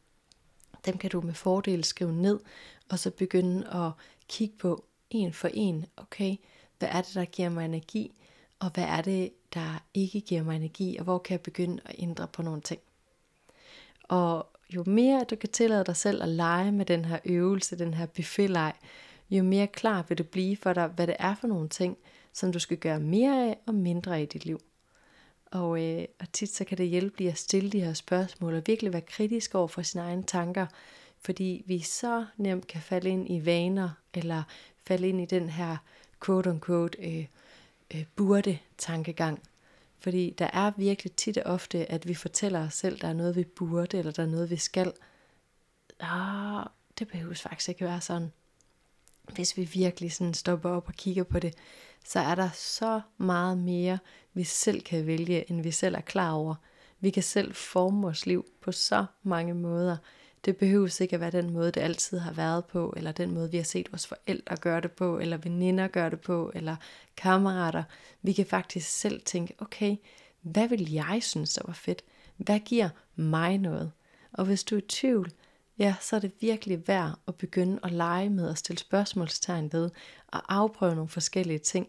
Dem 0.87 0.99
kan 0.99 1.11
du 1.11 1.21
med 1.21 1.35
fordel 1.35 1.85
skrive 1.85 2.13
ned, 2.13 2.41
og 2.89 2.99
så 2.99 3.11
begynde 3.11 3.69
at 3.69 3.91
kigge 4.29 4.57
på, 4.59 4.85
en 5.11 5.33
for 5.33 5.49
en, 5.55 5.87
okay, 5.97 6.37
hvad 6.79 6.89
er 6.93 7.03
det, 7.03 7.15
der 7.15 7.25
giver 7.25 7.49
mig 7.49 7.65
energi, 7.65 8.13
og 8.61 8.71
hvad 8.71 8.85
er 8.85 9.03
det, 9.03 9.33
der 9.55 9.83
ikke 9.95 10.21
giver 10.21 10.43
mig 10.43 10.57
energi, 10.57 10.97
og 10.99 11.05
hvor 11.05 11.19
kan 11.19 11.33
jeg 11.33 11.41
begynde 11.41 11.83
at 11.85 11.95
ændre 11.99 12.27
på 12.27 12.43
nogle 12.43 12.61
ting. 12.61 12.81
Og 14.03 14.47
jo 14.71 14.85
mere 14.87 15.25
du 15.31 15.37
kan 15.37 15.49
tillade 15.49 15.85
dig 15.85 15.97
selv 15.97 16.23
at 16.23 16.29
lege 16.29 16.73
med 16.73 16.87
den 16.87 17.05
her 17.05 17.19
øvelse, 17.25 17.79
den 17.79 17.95
her 17.95 18.07
buffetleg, 18.07 18.73
jo 19.31 19.43
mere 19.43 19.67
klar 19.67 20.05
vil 20.09 20.19
det 20.19 20.29
blive 20.29 20.57
for 20.57 20.73
dig, 20.73 20.87
hvad 20.87 21.07
det 21.07 21.17
er 21.19 21.35
for 21.35 21.47
nogle 21.47 21.69
ting, 21.69 21.97
som 22.33 22.53
du 22.53 22.59
skal 22.59 22.77
gøre 22.77 23.01
mere 23.01 23.49
af 23.49 23.59
og 23.67 23.75
mindre 23.75 24.17
af 24.17 24.23
i 24.23 24.27
dit 24.27 24.45
liv. 24.45 24.61
Og, 25.47 25.83
øh, 25.85 26.05
og 26.21 26.33
tit 26.33 26.55
så 26.55 26.65
kan 26.65 26.79
det 26.79 26.89
hjælpe 26.89 27.19
lige 27.19 27.31
at 27.31 27.39
stille 27.39 27.71
de 27.71 27.81
her 27.81 27.93
spørgsmål 27.93 28.55
og 28.55 28.63
virkelig 28.67 28.93
være 28.93 29.03
kritisk 29.03 29.55
over 29.55 29.69
for 29.69 29.83
sine 29.83 30.03
egne 30.03 30.23
tanker, 30.23 30.67
fordi 31.21 31.65
vi 31.67 31.81
så 31.81 32.27
nemt 32.37 32.67
kan 32.67 32.81
falde 32.81 33.09
ind 33.09 33.31
i 33.31 33.47
vaner 33.47 33.91
eller 34.15 34.43
falde 34.87 35.09
ind 35.09 35.21
i 35.21 35.25
den 35.25 35.49
her 35.49 35.77
quote-unquote 36.25 37.07
øh, 37.07 37.27
øh, 37.95 38.05
burde-tankegang. 38.17 39.43
Fordi 39.99 40.35
der 40.39 40.51
er 40.53 40.73
virkelig 40.77 41.13
tit 41.13 41.39
og 41.39 41.53
ofte, 41.53 41.93
at 41.93 42.09
vi 42.09 42.15
fortæller 42.15 42.67
os 42.67 42.75
selv, 42.75 43.01
der 43.01 43.09
er 43.09 43.13
noget, 43.13 43.37
vi 43.37 43.45
burde, 43.45 43.99
eller 43.99 44.13
der 44.13 44.23
er 44.23 44.27
noget, 44.27 44.51
vi 44.51 44.57
skal. 44.57 44.93
Ah, 46.01 46.67
det 46.99 47.09
behøves 47.09 47.43
faktisk 47.43 47.69
ikke 47.69 47.85
være 47.85 48.01
sådan. 48.01 48.33
Hvis 49.35 49.57
vi 49.57 49.65
virkelig 49.65 50.13
sådan 50.13 50.35
stopper 50.35 50.71
op 50.71 50.89
og 50.89 50.95
kigger 50.95 51.25
på 51.25 51.39
det, 51.39 51.55
så 52.05 52.21
er 52.21 52.35
der 52.35 52.51
så 52.55 53.01
meget 53.19 53.59
mere, 53.59 53.99
vi 54.35 54.45
selv 54.45 54.81
kan 54.81 55.07
vælge, 55.07 55.51
end 55.51 55.63
vi 55.63 55.71
selv 55.71 55.95
er 55.95 56.01
klar 56.01 56.33
over. 56.33 56.55
Vi 57.01 57.11
kan 57.11 57.23
selv 57.23 57.55
forme 57.55 58.03
vores 58.03 58.27
liv 58.27 58.47
på 58.61 58.73
så 58.73 59.07
mange 59.23 59.55
måder. 59.55 59.97
Det 60.45 60.57
behøver 60.57 61.01
ikke 61.01 61.15
at 61.15 61.21
være 61.21 61.31
den 61.31 61.51
måde, 61.51 61.71
det 61.71 61.81
altid 61.81 62.19
har 62.19 62.33
været 62.33 62.65
på, 62.65 62.95
eller 62.97 63.13
den 63.13 63.35
måde, 63.35 63.51
vi 63.51 63.57
har 63.57 63.65
set 63.65 63.93
vores 63.93 64.07
forældre 64.07 64.57
gøre 64.57 64.81
det 64.81 64.93
på, 64.93 65.19
eller 65.19 65.37
veninder 65.37 65.89
gøre 65.89 66.11
det 66.11 66.21
på, 66.21 66.53
eller 66.55 66.77
kammerater. 67.17 67.83
Vi 68.23 68.33
kan 68.33 68.47
faktisk 68.47 68.89
selv 68.89 69.23
tænke, 69.23 69.55
okay, 69.59 69.97
hvad 70.43 70.69
vil 70.69 70.93
jeg 70.93 71.19
synes, 71.23 71.55
der 71.55 71.63
var 71.67 71.73
fedt? 71.73 72.03
Hvad 72.37 72.61
giver 72.61 72.89
mig 73.17 73.59
noget? 73.59 73.93
Og 74.33 74.45
hvis 74.45 74.65
du 74.65 74.75
er 74.75 74.81
i 74.81 74.87
tvivl, 74.89 75.33
ja, 75.79 75.95
så 76.01 76.17
er 76.17 76.21
det 76.21 76.33
virkelig 76.41 76.89
værd 76.89 77.19
at 77.29 77.35
begynde 77.35 77.81
at 77.83 77.93
lege 77.93 78.31
med 78.31 78.49
og 78.49 78.59
stille 78.59 78.79
spørgsmålstegn 78.79 79.73
ved, 79.73 79.91
og 80.27 80.55
afprøve 80.55 80.95
nogle 80.95 81.09
forskellige 81.09 81.59
ting. 81.59 81.89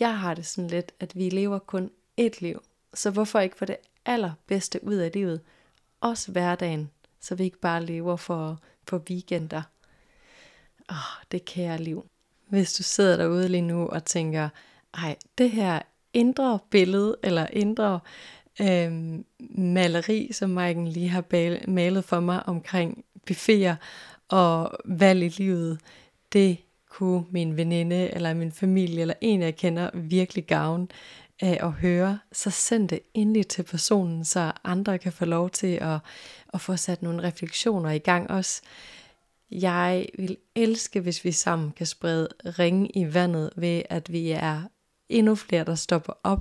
Jeg 0.00 0.18
har 0.18 0.34
det 0.34 0.46
sådan 0.46 0.70
lidt, 0.70 0.92
at 1.00 1.16
vi 1.16 1.28
lever 1.28 1.58
kun 1.58 1.90
ét 2.20 2.38
liv, 2.40 2.62
så 2.94 3.10
hvorfor 3.10 3.40
ikke 3.40 3.56
få 3.56 3.64
det 3.64 3.76
allerbedste 4.04 4.84
ud 4.84 4.94
af 4.94 5.10
livet? 5.14 5.40
Også 6.00 6.32
hverdagen, 6.32 6.90
så 7.26 7.34
vi 7.34 7.44
ikke 7.44 7.60
bare 7.60 7.84
lever 7.84 8.16
for, 8.16 8.60
for 8.88 9.02
weekender. 9.10 9.62
Åh, 10.90 10.96
oh, 10.96 11.24
det 11.32 11.44
kære 11.44 11.78
liv. 11.82 12.06
Hvis 12.48 12.72
du 12.72 12.82
sidder 12.82 13.16
derude 13.16 13.48
lige 13.48 13.62
nu 13.62 13.86
og 13.86 14.04
tænker, 14.04 14.48
ej, 14.94 15.16
det 15.38 15.50
her 15.50 15.82
indre 16.12 16.58
billede, 16.70 17.16
eller 17.22 17.46
indre 17.52 18.00
øh, 18.60 19.18
maleri, 19.58 20.32
som 20.32 20.50
Maiken 20.50 20.88
lige 20.88 21.08
har 21.08 21.24
malet 21.70 22.04
for 22.04 22.20
mig 22.20 22.48
omkring 22.48 23.04
buffeter 23.26 23.76
og 24.28 24.78
valg 24.84 25.22
i 25.22 25.28
livet, 25.28 25.80
det 26.32 26.58
kunne 26.90 27.24
min 27.30 27.56
veninde 27.56 28.14
eller 28.14 28.34
min 28.34 28.52
familie 28.52 29.00
eller 29.00 29.14
en 29.20 29.42
jeg 29.42 29.56
kender 29.56 29.90
virkelig 29.94 30.44
gavn 30.44 30.90
af 31.40 31.58
at 31.62 31.72
høre, 31.72 32.18
så 32.32 32.50
send 32.50 32.88
det 32.88 33.00
endelig 33.14 33.48
til 33.48 33.62
personen, 33.62 34.24
så 34.24 34.52
andre 34.64 34.98
kan 34.98 35.12
få 35.12 35.24
lov 35.24 35.50
til 35.50 35.78
at, 35.80 35.98
at 36.54 36.60
få 36.60 36.76
sat 36.76 37.02
nogle 37.02 37.22
refleksioner 37.22 37.90
i 37.90 37.98
gang 37.98 38.30
også. 38.30 38.62
Jeg 39.50 40.06
vil 40.18 40.36
elske, 40.54 41.00
hvis 41.00 41.24
vi 41.24 41.32
sammen 41.32 41.72
kan 41.72 41.86
sprede 41.86 42.28
ringe 42.44 42.90
i 42.94 43.14
vandet 43.14 43.50
ved, 43.56 43.82
at 43.90 44.12
vi 44.12 44.30
er 44.30 44.62
endnu 45.08 45.34
flere, 45.34 45.64
der 45.64 45.74
stopper 45.74 46.12
op 46.22 46.40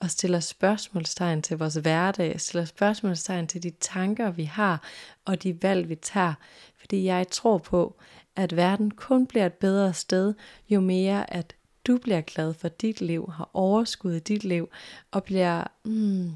og 0.00 0.10
stiller 0.10 0.40
spørgsmålstegn 0.40 1.42
til 1.42 1.58
vores 1.58 1.74
hverdag, 1.74 2.40
stiller 2.40 2.64
spørgsmålstegn 2.64 3.46
til 3.46 3.62
de 3.62 3.70
tanker, 3.70 4.30
vi 4.30 4.44
har, 4.44 4.82
og 5.24 5.42
de 5.42 5.62
valg, 5.62 5.88
vi 5.88 5.94
tager. 5.94 6.34
Fordi 6.76 7.04
jeg 7.04 7.28
tror 7.28 7.58
på, 7.58 7.96
at 8.36 8.56
verden 8.56 8.90
kun 8.90 9.26
bliver 9.26 9.46
et 9.46 9.52
bedre 9.52 9.94
sted, 9.94 10.34
jo 10.68 10.80
mere 10.80 11.34
at 11.34 11.54
du 11.86 11.98
bliver 11.98 12.20
glad 12.20 12.54
for 12.54 12.68
dit 12.68 13.00
liv, 13.00 13.30
har 13.32 13.50
overskud 13.52 14.12
i 14.12 14.20
dit 14.20 14.44
liv, 14.44 14.68
og 15.10 15.24
bliver, 15.24 15.64
mm, 15.84 16.32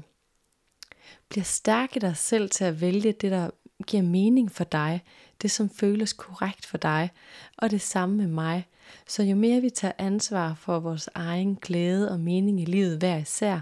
bliver 1.29 1.43
stærk 1.43 1.95
i 1.95 1.99
dig 1.99 2.17
selv 2.17 2.49
til 2.49 2.63
at 2.63 2.81
vælge 2.81 3.11
det, 3.11 3.31
der 3.31 3.49
giver 3.87 4.03
mening 4.03 4.51
for 4.51 4.63
dig, 4.63 5.03
det 5.41 5.51
som 5.51 5.69
føles 5.69 6.13
korrekt 6.13 6.65
for 6.65 6.77
dig, 6.77 7.11
og 7.57 7.71
det 7.71 7.81
samme 7.81 8.15
med 8.15 8.27
mig. 8.27 8.67
Så 9.07 9.23
jo 9.23 9.35
mere 9.35 9.61
vi 9.61 9.69
tager 9.69 9.93
ansvar 9.97 10.53
for 10.53 10.79
vores 10.79 11.09
egen 11.13 11.55
glæde 11.55 12.11
og 12.11 12.19
mening 12.19 12.61
i 12.61 12.65
livet 12.65 12.97
hver 12.97 13.17
især, 13.17 13.59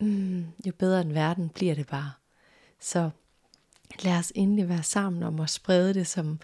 mm, 0.00 0.46
jo 0.66 0.72
bedre 0.78 1.00
en 1.00 1.14
verden 1.14 1.48
bliver 1.48 1.74
det 1.74 1.86
bare. 1.86 2.12
Så 2.80 3.10
lad 4.02 4.18
os 4.18 4.32
endelig 4.34 4.68
være 4.68 4.82
sammen 4.82 5.22
om 5.22 5.40
at 5.40 5.50
sprede 5.50 5.94
det 5.94 6.06
som 6.06 6.38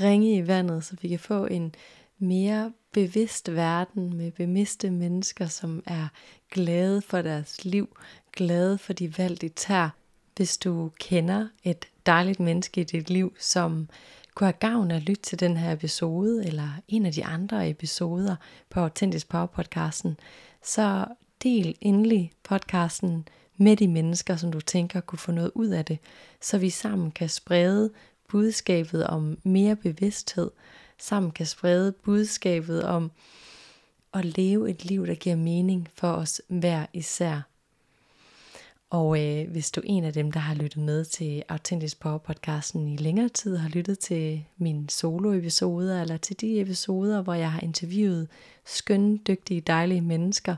ringe 0.00 0.36
i 0.36 0.46
vandet, 0.46 0.84
så 0.84 0.96
vi 1.02 1.08
kan 1.08 1.18
få 1.18 1.46
en 1.46 1.74
mere 2.18 2.72
bevidst 2.92 3.54
verden 3.54 4.16
med 4.16 4.32
bevidste 4.32 4.90
mennesker, 4.90 5.46
som 5.46 5.82
er 5.86 6.08
glade 6.50 7.02
for 7.02 7.22
deres 7.22 7.64
liv, 7.64 7.96
glade 8.32 8.78
for 8.78 8.92
de 8.92 9.18
valg, 9.18 9.40
de 9.40 9.48
tager. 9.48 9.90
Hvis 10.36 10.58
du 10.58 10.90
kender 11.00 11.48
et 11.64 11.84
dejligt 12.06 12.40
menneske 12.40 12.80
i 12.80 12.84
dit 12.84 13.10
liv, 13.10 13.34
som 13.38 13.88
kunne 14.34 14.46
have 14.46 14.52
gavn 14.52 14.90
af 14.90 14.96
at 14.96 15.02
lytte 15.02 15.22
til 15.22 15.40
den 15.40 15.56
her 15.56 15.72
episode, 15.72 16.46
eller 16.46 16.68
en 16.88 17.06
af 17.06 17.12
de 17.12 17.24
andre 17.24 17.70
episoder 17.70 18.36
på 18.70 18.80
Authentisk 18.80 19.28
Power 19.28 19.46
podcasten, 19.46 20.16
så 20.62 21.04
del 21.42 21.74
endelig 21.80 22.32
podcasten 22.42 23.28
med 23.56 23.76
de 23.76 23.88
mennesker, 23.88 24.36
som 24.36 24.52
du 24.52 24.60
tænker 24.60 25.00
kunne 25.00 25.18
få 25.18 25.32
noget 25.32 25.50
ud 25.54 25.68
af 25.68 25.84
det, 25.84 25.98
så 26.40 26.58
vi 26.58 26.70
sammen 26.70 27.10
kan 27.10 27.28
sprede 27.28 27.90
budskabet 28.28 29.06
om 29.06 29.38
mere 29.42 29.76
bevidsthed, 29.76 30.50
sammen 30.98 31.30
kan 31.30 31.46
sprede 31.46 31.92
budskabet 31.92 32.84
om 32.84 33.10
at 34.14 34.24
leve 34.24 34.70
et 34.70 34.84
liv, 34.84 35.06
der 35.06 35.14
giver 35.14 35.36
mening 35.36 35.88
for 35.94 36.12
os 36.12 36.42
hver 36.48 36.86
især. 36.92 37.40
Og 38.90 39.24
øh, 39.24 39.50
hvis 39.50 39.70
du 39.70 39.80
er 39.80 39.84
en 39.86 40.04
af 40.04 40.12
dem, 40.12 40.32
der 40.32 40.40
har 40.40 40.54
lyttet 40.54 40.82
med 40.82 41.04
til 41.04 41.42
Authentic 41.48 41.96
Power 41.96 42.18
podcasten 42.18 42.88
i 42.88 42.96
længere 42.96 43.28
tid, 43.28 43.56
har 43.56 43.68
lyttet 43.68 43.98
til 43.98 44.44
mine 44.56 44.90
solo-episode, 44.90 46.00
eller 46.00 46.16
til 46.16 46.40
de 46.40 46.60
episoder, 46.60 47.22
hvor 47.22 47.34
jeg 47.34 47.52
har 47.52 47.60
interviewet 47.60 48.28
skønne, 48.66 49.18
dygtige, 49.18 49.60
dejlige 49.60 50.00
mennesker, 50.00 50.56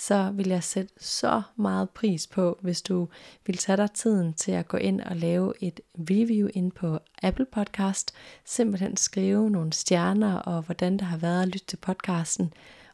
så 0.00 0.30
vil 0.30 0.48
jeg 0.48 0.64
sætte 0.64 0.94
så 0.98 1.42
meget 1.56 1.90
pris 1.90 2.26
på, 2.26 2.58
hvis 2.62 2.82
du 2.82 3.08
vil 3.46 3.56
tage 3.56 3.76
dig 3.76 3.90
tiden 3.90 4.32
til 4.32 4.52
at 4.52 4.68
gå 4.68 4.76
ind 4.76 5.00
og 5.00 5.16
lave 5.16 5.52
et 5.60 5.80
review 5.98 6.48
ind 6.54 6.72
på 6.72 6.98
Apple 7.22 7.46
Podcast. 7.52 8.14
Simpelthen 8.44 8.96
skrive 8.96 9.50
nogle 9.50 9.72
stjerner 9.72 10.34
og 10.34 10.62
hvordan 10.62 10.92
det 10.92 11.00
har 11.00 11.16
været 11.16 11.42
at 11.42 11.48
lytte 11.48 11.66
til 11.66 11.76
podcasten. 11.76 12.52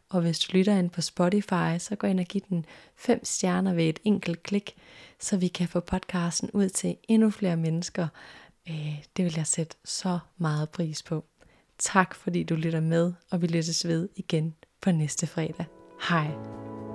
Og 0.09 0.21
hvis 0.21 0.38
du 0.38 0.57
lytter 0.57 0.79
ind 0.79 0.90
på 0.90 1.01
Spotify, 1.01 1.79
så 1.79 1.97
gå 1.99 2.07
ind 2.07 2.21
og 2.21 2.27
giv 2.27 2.40
den 2.49 2.64
fem 2.97 3.25
stjerner 3.25 3.75
ved 3.75 3.85
et 3.85 4.01
enkelt 4.05 4.42
klik, 4.42 4.75
så 5.21 5.37
vi 5.37 5.49
kan 5.49 5.69
få 5.69 5.81
podcasten 5.81 6.51
ud 6.51 6.69
til 6.69 6.97
endnu 7.09 7.31
flere 7.31 7.57
mennesker. 7.57 8.09
Øh, 8.69 9.05
det 9.16 9.25
vil 9.25 9.35
jeg 9.37 9.47
sætte 9.47 9.77
så 9.85 10.19
meget 10.38 10.71
pris 10.71 11.03
på. 11.03 11.25
Tak 11.79 12.14
fordi 12.14 12.42
du 12.42 12.55
lytter 12.55 12.81
med, 12.81 13.12
og 13.31 13.42
vi 13.42 13.47
lyttes 13.47 13.87
ved 13.87 14.09
igen 14.16 14.55
på 14.81 14.90
næste 14.90 15.27
fredag. 15.27 15.66
Hej. 16.09 16.86